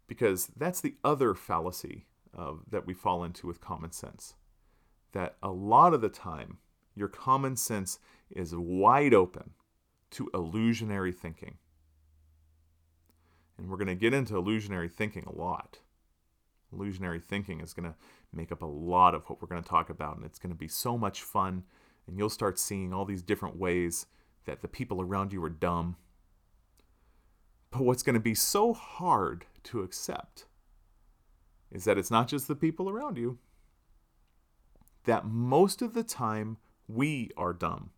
Because 0.08 0.48
that's 0.56 0.82
the 0.82 0.96
other 1.04 1.34
fallacy 1.34 2.06
uh, 2.38 2.54
that 2.70 2.86
we 2.86 2.94
fall 2.94 3.24
into 3.24 3.48
with 3.48 3.62
common 3.62 3.92
sense. 3.92 4.36
That 5.14 5.38
a 5.42 5.50
lot 5.50 5.94
of 5.94 6.02
the 6.02 6.10
time, 6.10 6.58
your 6.96 7.08
common 7.08 7.56
sense 7.56 8.00
is 8.30 8.56
wide 8.56 9.14
open 9.14 9.52
to 10.12 10.30
illusionary 10.34 11.12
thinking. 11.12 11.58
And 13.58 13.70
we're 13.70 13.78
going 13.78 13.88
to 13.88 13.96
get 13.96 14.14
into 14.14 14.36
illusionary 14.36 14.90
thinking 14.90 15.24
a 15.26 15.36
lot. 15.36 15.80
Illusionary 16.72 17.20
thinking 17.20 17.62
is 17.62 17.74
going 17.74 17.90
to 17.90 17.96
make 18.34 18.52
up 18.52 18.62
a 18.62 18.68
lot 18.68 19.14
of 19.14 19.30
what 19.30 19.42
we're 19.42 19.48
going 19.48 19.62
to 19.62 19.70
talk 19.70 19.90
about, 19.90 20.18
and 20.18 20.26
it's 20.26 20.40
going 20.40 20.54
to 20.54 20.58
be 20.58 20.68
so 20.68 20.98
much 20.98 21.22
fun. 21.22 21.64
And 22.08 22.18
you'll 22.18 22.30
start 22.30 22.60
seeing 22.60 22.94
all 22.94 23.06
these 23.06 23.22
different 23.22 23.58
ways 23.58 24.08
that 24.46 24.62
the 24.62 24.68
people 24.68 25.02
around 25.02 25.32
you 25.32 25.44
are 25.44 25.50
dumb. 25.50 25.96
But 27.72 27.84
what's 27.84 28.04
going 28.04 28.16
to 28.16 28.20
be 28.20 28.36
so 28.36 28.74
hard 28.74 29.46
to 29.64 29.82
accept 29.82 30.46
is 31.72 31.86
that 31.86 31.98
it's 31.98 32.12
not 32.12 32.28
just 32.28 32.48
the 32.48 32.56
people 32.56 32.90
around 32.90 33.18
you, 33.18 33.40
that 35.06 35.26
most 35.26 35.82
of 35.82 35.94
the 35.94 36.04
time 36.04 36.58
we 36.88 37.32
are 37.36 37.54
dumb. 37.54 37.92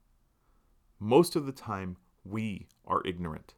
Most 0.99 1.35
of 1.35 1.45
the 1.45 1.51
time 1.51 1.97
we 2.23 2.67
are 2.85 3.01
ignorant. 3.05 3.53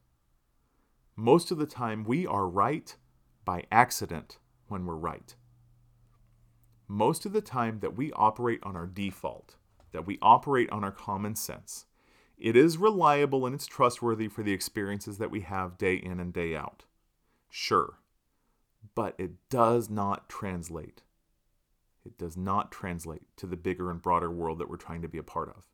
Most 1.19 1.49
of 1.49 1.57
the 1.57 1.65
time 1.65 2.03
we 2.03 2.27
are 2.27 2.47
right 2.47 2.95
by 3.43 3.63
accident 3.71 4.37
when 4.67 4.85
we're 4.85 4.93
right. 4.93 5.33
Most 6.87 7.25
of 7.25 7.33
the 7.33 7.41
time 7.41 7.79
that 7.79 7.97
we 7.97 8.11
operate 8.11 8.59
on 8.61 8.75
our 8.75 8.85
default, 8.85 9.55
that 9.93 10.05
we 10.05 10.19
operate 10.21 10.69
on 10.69 10.83
our 10.83 10.91
common 10.91 11.35
sense, 11.35 11.87
it 12.37 12.55
is 12.55 12.77
reliable 12.77 13.47
and 13.47 13.55
it's 13.55 13.65
trustworthy 13.65 14.27
for 14.27 14.43
the 14.43 14.53
experiences 14.53 15.17
that 15.17 15.31
we 15.31 15.41
have 15.41 15.79
day 15.79 15.95
in 15.95 16.19
and 16.19 16.31
day 16.31 16.55
out. 16.55 16.85
Sure. 17.49 17.97
But 18.93 19.15
it 19.17 19.49
does 19.49 19.89
not 19.89 20.29
translate. 20.29 21.01
It 22.05 22.19
does 22.19 22.37
not 22.37 22.71
translate 22.71 23.23
to 23.37 23.47
the 23.47 23.57
bigger 23.57 23.89
and 23.89 23.99
broader 23.99 24.29
world 24.29 24.59
that 24.59 24.69
we're 24.69 24.77
trying 24.77 25.01
to 25.01 25.07
be 25.07 25.17
a 25.17 25.23
part 25.23 25.49
of. 25.49 25.65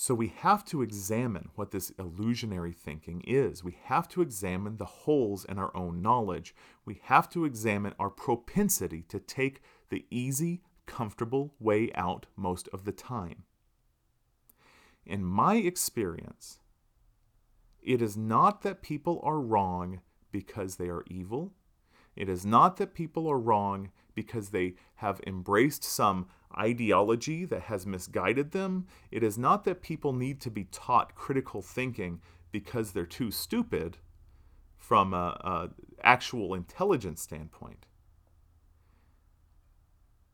So 0.00 0.14
we 0.14 0.28
have 0.28 0.64
to 0.66 0.80
examine 0.80 1.48
what 1.56 1.72
this 1.72 1.90
illusionary 1.98 2.72
thinking 2.72 3.20
is. 3.26 3.64
We 3.64 3.78
have 3.82 4.06
to 4.10 4.22
examine 4.22 4.76
the 4.76 4.84
holes 4.84 5.44
in 5.44 5.58
our 5.58 5.76
own 5.76 6.00
knowledge. 6.00 6.54
We 6.84 7.00
have 7.02 7.28
to 7.30 7.44
examine 7.44 7.94
our 7.98 8.08
propensity 8.08 9.02
to 9.08 9.18
take 9.18 9.60
the 9.88 10.06
easy, 10.08 10.62
comfortable 10.86 11.52
way 11.58 11.90
out 11.96 12.26
most 12.36 12.68
of 12.72 12.84
the 12.84 12.92
time. 12.92 13.42
In 15.04 15.24
my 15.24 15.56
experience, 15.56 16.60
it 17.82 18.00
is 18.00 18.16
not 18.16 18.62
that 18.62 18.82
people 18.82 19.20
are 19.24 19.40
wrong 19.40 20.00
because 20.30 20.76
they 20.76 20.88
are 20.88 21.02
evil. 21.08 21.54
It 22.14 22.28
is 22.28 22.46
not 22.46 22.76
that 22.76 22.94
people 22.94 23.26
are 23.26 23.36
wrong 23.36 23.90
because 24.14 24.50
they 24.50 24.76
have 24.94 25.20
embraced 25.26 25.82
some 25.82 26.28
ideology 26.56 27.44
that 27.44 27.62
has 27.62 27.86
misguided 27.86 28.52
them. 28.52 28.86
It 29.10 29.22
is 29.22 29.36
not 29.38 29.64
that 29.64 29.82
people 29.82 30.12
need 30.12 30.40
to 30.42 30.50
be 30.50 30.64
taught 30.64 31.14
critical 31.14 31.62
thinking 31.62 32.20
because 32.50 32.92
they're 32.92 33.06
too 33.06 33.30
stupid 33.30 33.98
from 34.76 35.12
a, 35.12 35.38
a 35.42 35.70
actual 36.02 36.54
intelligence 36.54 37.20
standpoint. 37.20 37.86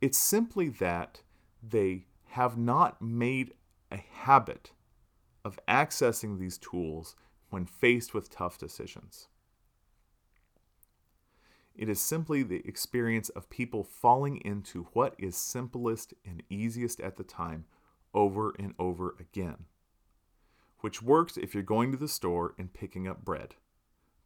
It's 0.00 0.18
simply 0.18 0.68
that 0.68 1.22
they 1.62 2.07
have 2.29 2.59
not 2.59 3.00
made 3.00 3.55
a 3.90 3.96
habit 3.96 4.72
of 5.44 5.59
accessing 5.68 6.38
these 6.38 6.59
tools 6.59 7.16
when 7.50 7.64
faced 7.64 8.12
with 8.12 8.31
tough 8.31 8.59
decisions. 8.59 9.29
It 11.75 11.89
is 11.89 12.01
simply 12.01 12.43
the 12.43 12.63
experience 12.67 13.31
of 13.31 13.51
people 13.51 13.83
falling 13.83 14.37
into 14.45 14.89
what 14.93 15.15
is 15.19 15.37
simplest 15.37 16.15
and 16.25 16.43
easiest 16.49 17.01
at 17.01 17.17
the 17.17 17.25
time 17.25 17.65
over 18.15 18.55
and 18.59 18.75
over 18.79 19.17
again, 19.19 19.65
which 20.81 21.03
works 21.03 21.37
if 21.37 21.53
you're 21.53 21.65
going 21.65 21.91
to 21.91 21.99
the 21.99 22.07
store 22.07 22.55
and 22.59 22.73
picking 22.73 23.09
up 23.09 23.25
bread. 23.25 23.57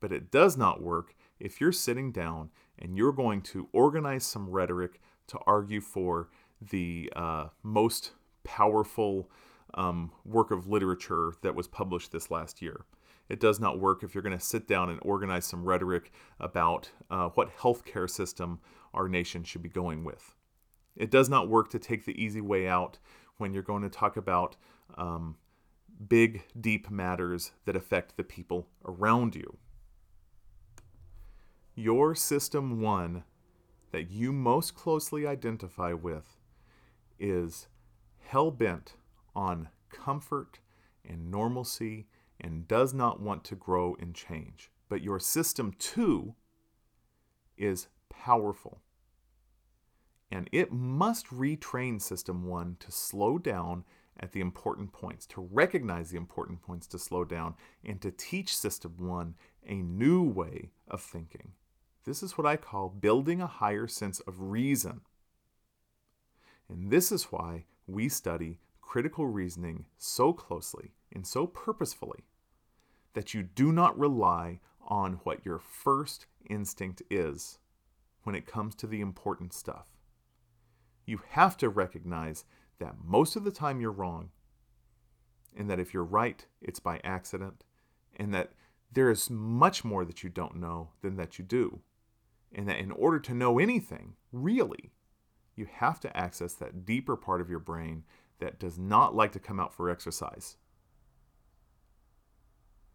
But 0.01 0.13
it 0.13 0.31
does 0.31 0.57
not 0.57 0.83
work 0.83 1.15
if 1.41 1.61
you're 1.61 1.73
sitting 1.73 2.13
down 2.13 2.51
and 2.79 2.97
you're 2.97 3.13
going 3.13 3.41
to 3.43 3.69
organize 3.73 4.27
some 4.27 4.51
rhetoric 4.51 5.01
to 5.29 5.39
argue 5.47 5.81
for 5.81 6.29
the 6.61 7.11
uh, 7.17 7.49
most 7.63 8.13
powerful 8.45 9.31
um, 9.75 10.13
work 10.25 10.51
of 10.51 10.69
literature 10.69 11.35
that 11.43 11.55
was 11.55 11.67
published 11.67 12.13
this 12.13 12.31
last 12.31 12.61
year. 12.61 12.85
It 13.29 13.41
does 13.41 13.61
not 13.61 13.79
work 13.79 14.03
if 14.03 14.15
you're 14.15 14.23
going 14.23 14.39
to 14.39 14.45
sit 14.45 14.67
down 14.67 14.89
and 14.89 14.99
organize 15.03 15.45
some 15.45 15.65
rhetoric 15.65 16.11
about 16.41 16.91
uh, 17.11 17.29
what 17.31 17.57
healthcare 17.59 18.09
system 18.09 18.61
our 18.95 19.09
nation 19.09 19.45
should 19.45 19.63
be 19.63 19.69
going 19.69 20.05
with. 20.05 20.35
It 20.97 21.11
does 21.11 21.29
not 21.29 21.49
work 21.49 21.71
to 21.71 21.79
take 21.79 22.05
the 22.05 22.21
easy 22.21 22.41
way 22.41 22.67
out 22.67 22.99
when 23.37 23.53
you're 23.53 23.63
going 23.63 23.83
to 23.83 23.91
talk 23.91 24.17
about 24.17 24.57
um, 24.97 25.37
big, 26.09 26.45
deep 26.59 26.91
matters 26.91 27.53
that 27.65 27.77
affect 27.77 28.17
the 28.17 28.25
people 28.25 28.69
around 28.85 29.35
you. 29.35 29.59
Your 31.75 32.15
system 32.15 32.81
one 32.81 33.25
that 33.93 34.11
you 34.11 34.33
most 34.33 34.75
closely 34.75 35.27
identify 35.27 35.93
with 35.93 36.37
is 37.19 37.69
hell 38.21 38.51
bent 38.51 38.95
on 39.35 39.69
comfort 39.91 40.59
and 41.09 41.31
normalcy 41.31 42.07
and 42.41 42.69
does 42.69 42.95
not 42.95 43.21
want 43.21 43.45
to 43.45 43.55
grow 43.55 43.97
and 44.01 44.15
change. 44.15 44.71
But 44.89 45.03
your 45.03 45.19
system 45.19 45.75
two 45.79 46.35
is 47.57 47.89
powerful. 48.09 48.81
And 50.31 50.49
it 50.53 50.73
must 50.73 51.29
retrain 51.29 52.01
system 52.01 52.45
one 52.47 52.77
to 52.81 52.93
slow 52.93 53.39
down 53.39 53.85
at 54.21 54.33
the 54.33 54.41
important 54.41 54.93
points, 54.93 55.27
to 55.27 55.41
recognize 55.41 56.11
the 56.11 56.17
important 56.17 56.61
points 56.61 56.87
to 56.89 56.99
slow 56.99 57.25
down, 57.25 57.55
and 57.85 58.01
to 58.01 58.11
teach 58.11 58.57
system 58.57 58.95
one 58.99 59.35
a 59.67 59.77
new 59.77 60.23
way 60.23 60.71
of 60.89 61.01
thinking. 61.01 61.53
This 62.05 62.23
is 62.23 62.37
what 62.37 62.47
I 62.47 62.57
call 62.57 62.89
building 62.89 63.41
a 63.41 63.47
higher 63.47 63.87
sense 63.87 64.21
of 64.21 64.41
reason. 64.41 65.03
And 66.69 66.91
this 66.91 67.13
is 67.13 67.25
why 67.25 67.65
we 67.87 68.09
study 68.09 68.59
critical 68.89 69.27
reasoning 69.27 69.85
so 69.99 70.33
closely 70.33 70.95
and 71.13 71.27
so 71.27 71.47
purposefully 71.47 72.25
that 73.13 73.35
you 73.35 73.43
do 73.43 73.71
not 73.71 73.99
rely 73.99 74.59
on 74.81 75.21
what 75.25 75.45
your 75.45 75.59
first 75.59 76.25
instinct 76.49 77.03
is 77.11 77.59
when 78.23 78.35
it 78.35 78.47
comes 78.47 78.75
to 78.75 78.87
the 78.87 79.03
important 79.03 79.53
stuff. 79.53 79.89
You 81.05 81.21
have 81.33 81.59
to 81.59 81.69
recognize 81.69 82.47
that 82.79 82.95
most 83.05 83.37
of 83.37 83.45
the 83.45 83.51
time 83.51 83.79
you're 83.83 83.93
wrong, 83.93 84.31
and 85.55 85.69
that 85.69 85.79
if 85.79 85.93
you're 85.93 86.03
right, 86.03 86.47
it's 86.63 86.81
by 86.81 86.99
accident, 87.05 87.65
and 88.17 88.33
that 88.33 88.53
there 88.91 89.11
is 89.11 89.29
much 89.29 89.85
more 89.85 90.07
that 90.07 90.23
you 90.23 90.31
don't 90.31 90.57
know 90.57 90.93
than 91.03 91.17
that 91.17 91.39
you 91.39 91.45
do, 91.45 91.81
and 92.55 92.67
that 92.67 92.79
in 92.79 92.93
order 92.93 93.19
to 93.21 93.35
know 93.35 93.59
anything, 93.59 94.15
really, 94.33 94.93
you 95.57 95.67
have 95.71 96.01
to 96.01 96.17
access 96.17 96.55
that 96.55 96.87
deeper 96.87 97.17
part 97.17 97.43
of 97.43 97.51
your 97.51 97.59
brain 97.59 98.05
that 98.41 98.59
does 98.59 98.79
not 98.79 99.15
like 99.15 99.33
to 99.33 99.39
come 99.39 99.59
out 99.59 99.75
for 99.75 99.91
exercise. 99.91 100.57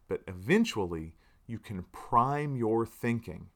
But 0.08 0.22
eventually, 0.26 1.14
you 1.46 1.58
can 1.58 1.84
prime 1.92 2.56
your 2.56 2.86
thinking 2.86 3.48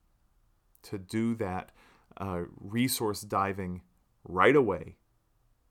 to 0.82 0.98
do 0.98 1.34
that 1.36 1.72
uh, 2.16 2.42
resource 2.58 3.22
diving 3.22 3.82
right 4.24 4.56
away 4.56 4.96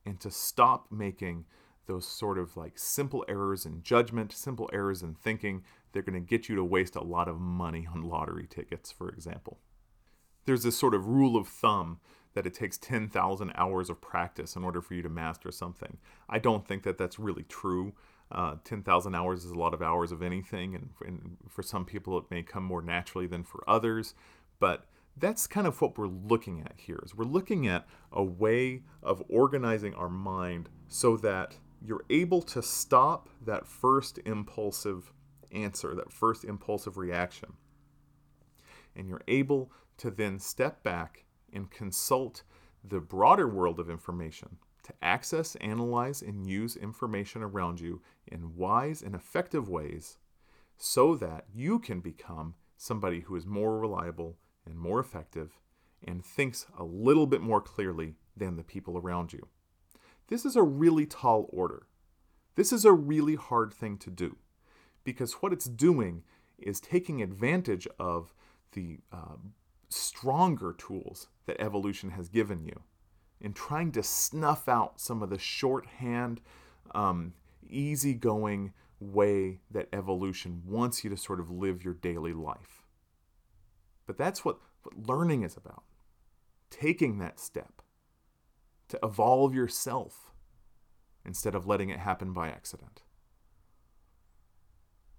and 0.05 0.19
to 0.19 0.31
stop 0.31 0.87
making 0.91 1.45
those 1.85 2.07
sort 2.07 2.37
of 2.37 2.57
like 2.57 2.77
simple 2.77 3.25
errors 3.27 3.65
in 3.65 3.81
judgment, 3.81 4.31
simple 4.31 4.69
errors 4.73 5.01
in 5.01 5.15
thinking. 5.15 5.63
They're 5.91 6.01
going 6.01 6.13
to 6.13 6.19
get 6.19 6.49
you 6.49 6.55
to 6.55 6.63
waste 6.63 6.95
a 6.95 7.03
lot 7.03 7.27
of 7.27 7.39
money 7.39 7.87
on 7.91 8.01
lottery 8.01 8.47
tickets, 8.47 8.91
for 8.91 9.09
example. 9.09 9.59
There's 10.45 10.63
this 10.63 10.77
sort 10.77 10.93
of 10.93 11.07
rule 11.07 11.35
of 11.35 11.47
thumb 11.47 11.99
that 12.37 12.45
it 12.45 12.53
takes 12.53 12.77
10,000 12.77 13.51
hours 13.55 13.89
of 13.89 13.99
practice 13.99 14.55
in 14.55 14.63
order 14.63 14.79
for 14.79 14.93
you 14.93 15.01
to 15.01 15.09
master 15.09 15.51
something. 15.51 15.97
I 16.29 16.37
don't 16.37 16.67
think 16.67 16.83
that 16.83 16.99
that's 16.99 17.17
really 17.17 17.41
true. 17.41 17.93
Uh, 18.31 18.57
10,000 18.63 19.15
hours 19.15 19.43
is 19.43 19.49
a 19.49 19.55
lot 19.55 19.73
of 19.73 19.81
hours 19.81 20.11
of 20.11 20.21
anything, 20.21 20.75
and, 20.75 20.89
and 21.03 21.37
for 21.49 21.63
some 21.63 21.83
people 21.83 22.15
it 22.15 22.25
may 22.29 22.43
come 22.43 22.63
more 22.63 22.83
naturally 22.83 23.25
than 23.25 23.43
for 23.43 23.63
others. 23.67 24.13
But 24.59 24.85
that's 25.17 25.47
kind 25.47 25.65
of 25.65 25.81
what 25.81 25.97
we're 25.97 26.05
looking 26.05 26.61
at 26.61 26.75
here 26.77 26.99
is 27.03 27.15
we're 27.15 27.25
looking 27.25 27.67
at 27.67 27.87
a 28.11 28.23
way 28.23 28.83
of 29.01 29.23
organizing 29.29 29.95
our 29.95 30.09
mind 30.09 30.69
so 30.87 31.17
that 31.17 31.55
you're 31.83 32.05
able 32.11 32.43
to 32.43 32.61
stop 32.61 33.29
that 33.43 33.65
first 33.65 34.19
impulsive 34.27 35.11
answer, 35.51 35.95
that 35.95 36.13
first 36.13 36.45
impulsive 36.45 36.97
reaction. 36.97 37.53
And 38.95 39.09
you're 39.09 39.23
able 39.27 39.71
to 39.97 40.11
then 40.11 40.37
step 40.37 40.83
back 40.83 41.23
and 41.53 41.71
consult 41.71 42.43
the 42.83 42.99
broader 42.99 43.47
world 43.47 43.79
of 43.79 43.89
information 43.89 44.57
to 44.83 44.93
access, 45.01 45.55
analyze, 45.57 46.21
and 46.21 46.47
use 46.47 46.75
information 46.77 47.43
around 47.43 47.79
you 47.79 48.01
in 48.25 48.55
wise 48.55 49.01
and 49.01 49.13
effective 49.13 49.67
ways 49.67 50.17
so 50.77 51.15
that 51.15 51.45
you 51.53 51.79
can 51.79 51.99
become 51.99 52.55
somebody 52.77 53.21
who 53.21 53.35
is 53.35 53.45
more 53.45 53.79
reliable 53.79 54.37
and 54.65 54.77
more 54.77 54.99
effective 54.99 55.59
and 56.05 56.23
thinks 56.23 56.67
a 56.77 56.83
little 56.83 57.27
bit 57.27 57.41
more 57.41 57.59
clearly 57.59 58.15
than 58.35 58.55
the 58.55 58.63
people 58.63 58.97
around 58.97 59.33
you. 59.33 59.47
This 60.27 60.45
is 60.45 60.55
a 60.55 60.63
really 60.63 61.05
tall 61.05 61.49
order. 61.49 61.87
This 62.55 62.71
is 62.71 62.85
a 62.85 62.93
really 62.93 63.35
hard 63.35 63.73
thing 63.73 63.97
to 63.97 64.09
do 64.09 64.37
because 65.03 65.33
what 65.33 65.53
it's 65.53 65.65
doing 65.65 66.23
is 66.57 66.79
taking 66.79 67.21
advantage 67.21 67.87
of 67.99 68.33
the 68.73 68.99
uh, 69.11 69.37
stronger 69.89 70.73
tools 70.73 71.27
that 71.47 71.59
evolution 71.59 72.11
has 72.11 72.29
given 72.29 72.63
you 72.63 72.83
In 73.41 73.53
trying 73.53 73.91
to 73.93 74.03
snuff 74.03 74.67
out 74.67 74.99
some 74.99 75.23
of 75.23 75.29
the 75.29 75.39
shorthand, 75.39 76.41
um, 76.93 77.33
easygoing 77.67 78.73
way 78.99 79.59
that 79.71 79.89
evolution 79.93 80.61
wants 80.65 81.03
you 81.03 81.09
to 81.09 81.17
sort 81.17 81.39
of 81.39 81.49
live 81.49 81.83
your 81.83 81.93
daily 81.93 82.33
life. 82.33 82.83
But 84.05 84.17
that's 84.17 84.43
what, 84.43 84.59
what 84.83 85.07
learning 85.07 85.43
is 85.43 85.57
about 85.57 85.83
taking 86.69 87.19
that 87.19 87.39
step 87.39 87.81
to 88.89 88.99
evolve 89.03 89.53
yourself 89.53 90.31
instead 91.25 91.55
of 91.55 91.67
letting 91.67 91.89
it 91.89 91.99
happen 91.99 92.33
by 92.33 92.47
accident. 92.47 93.01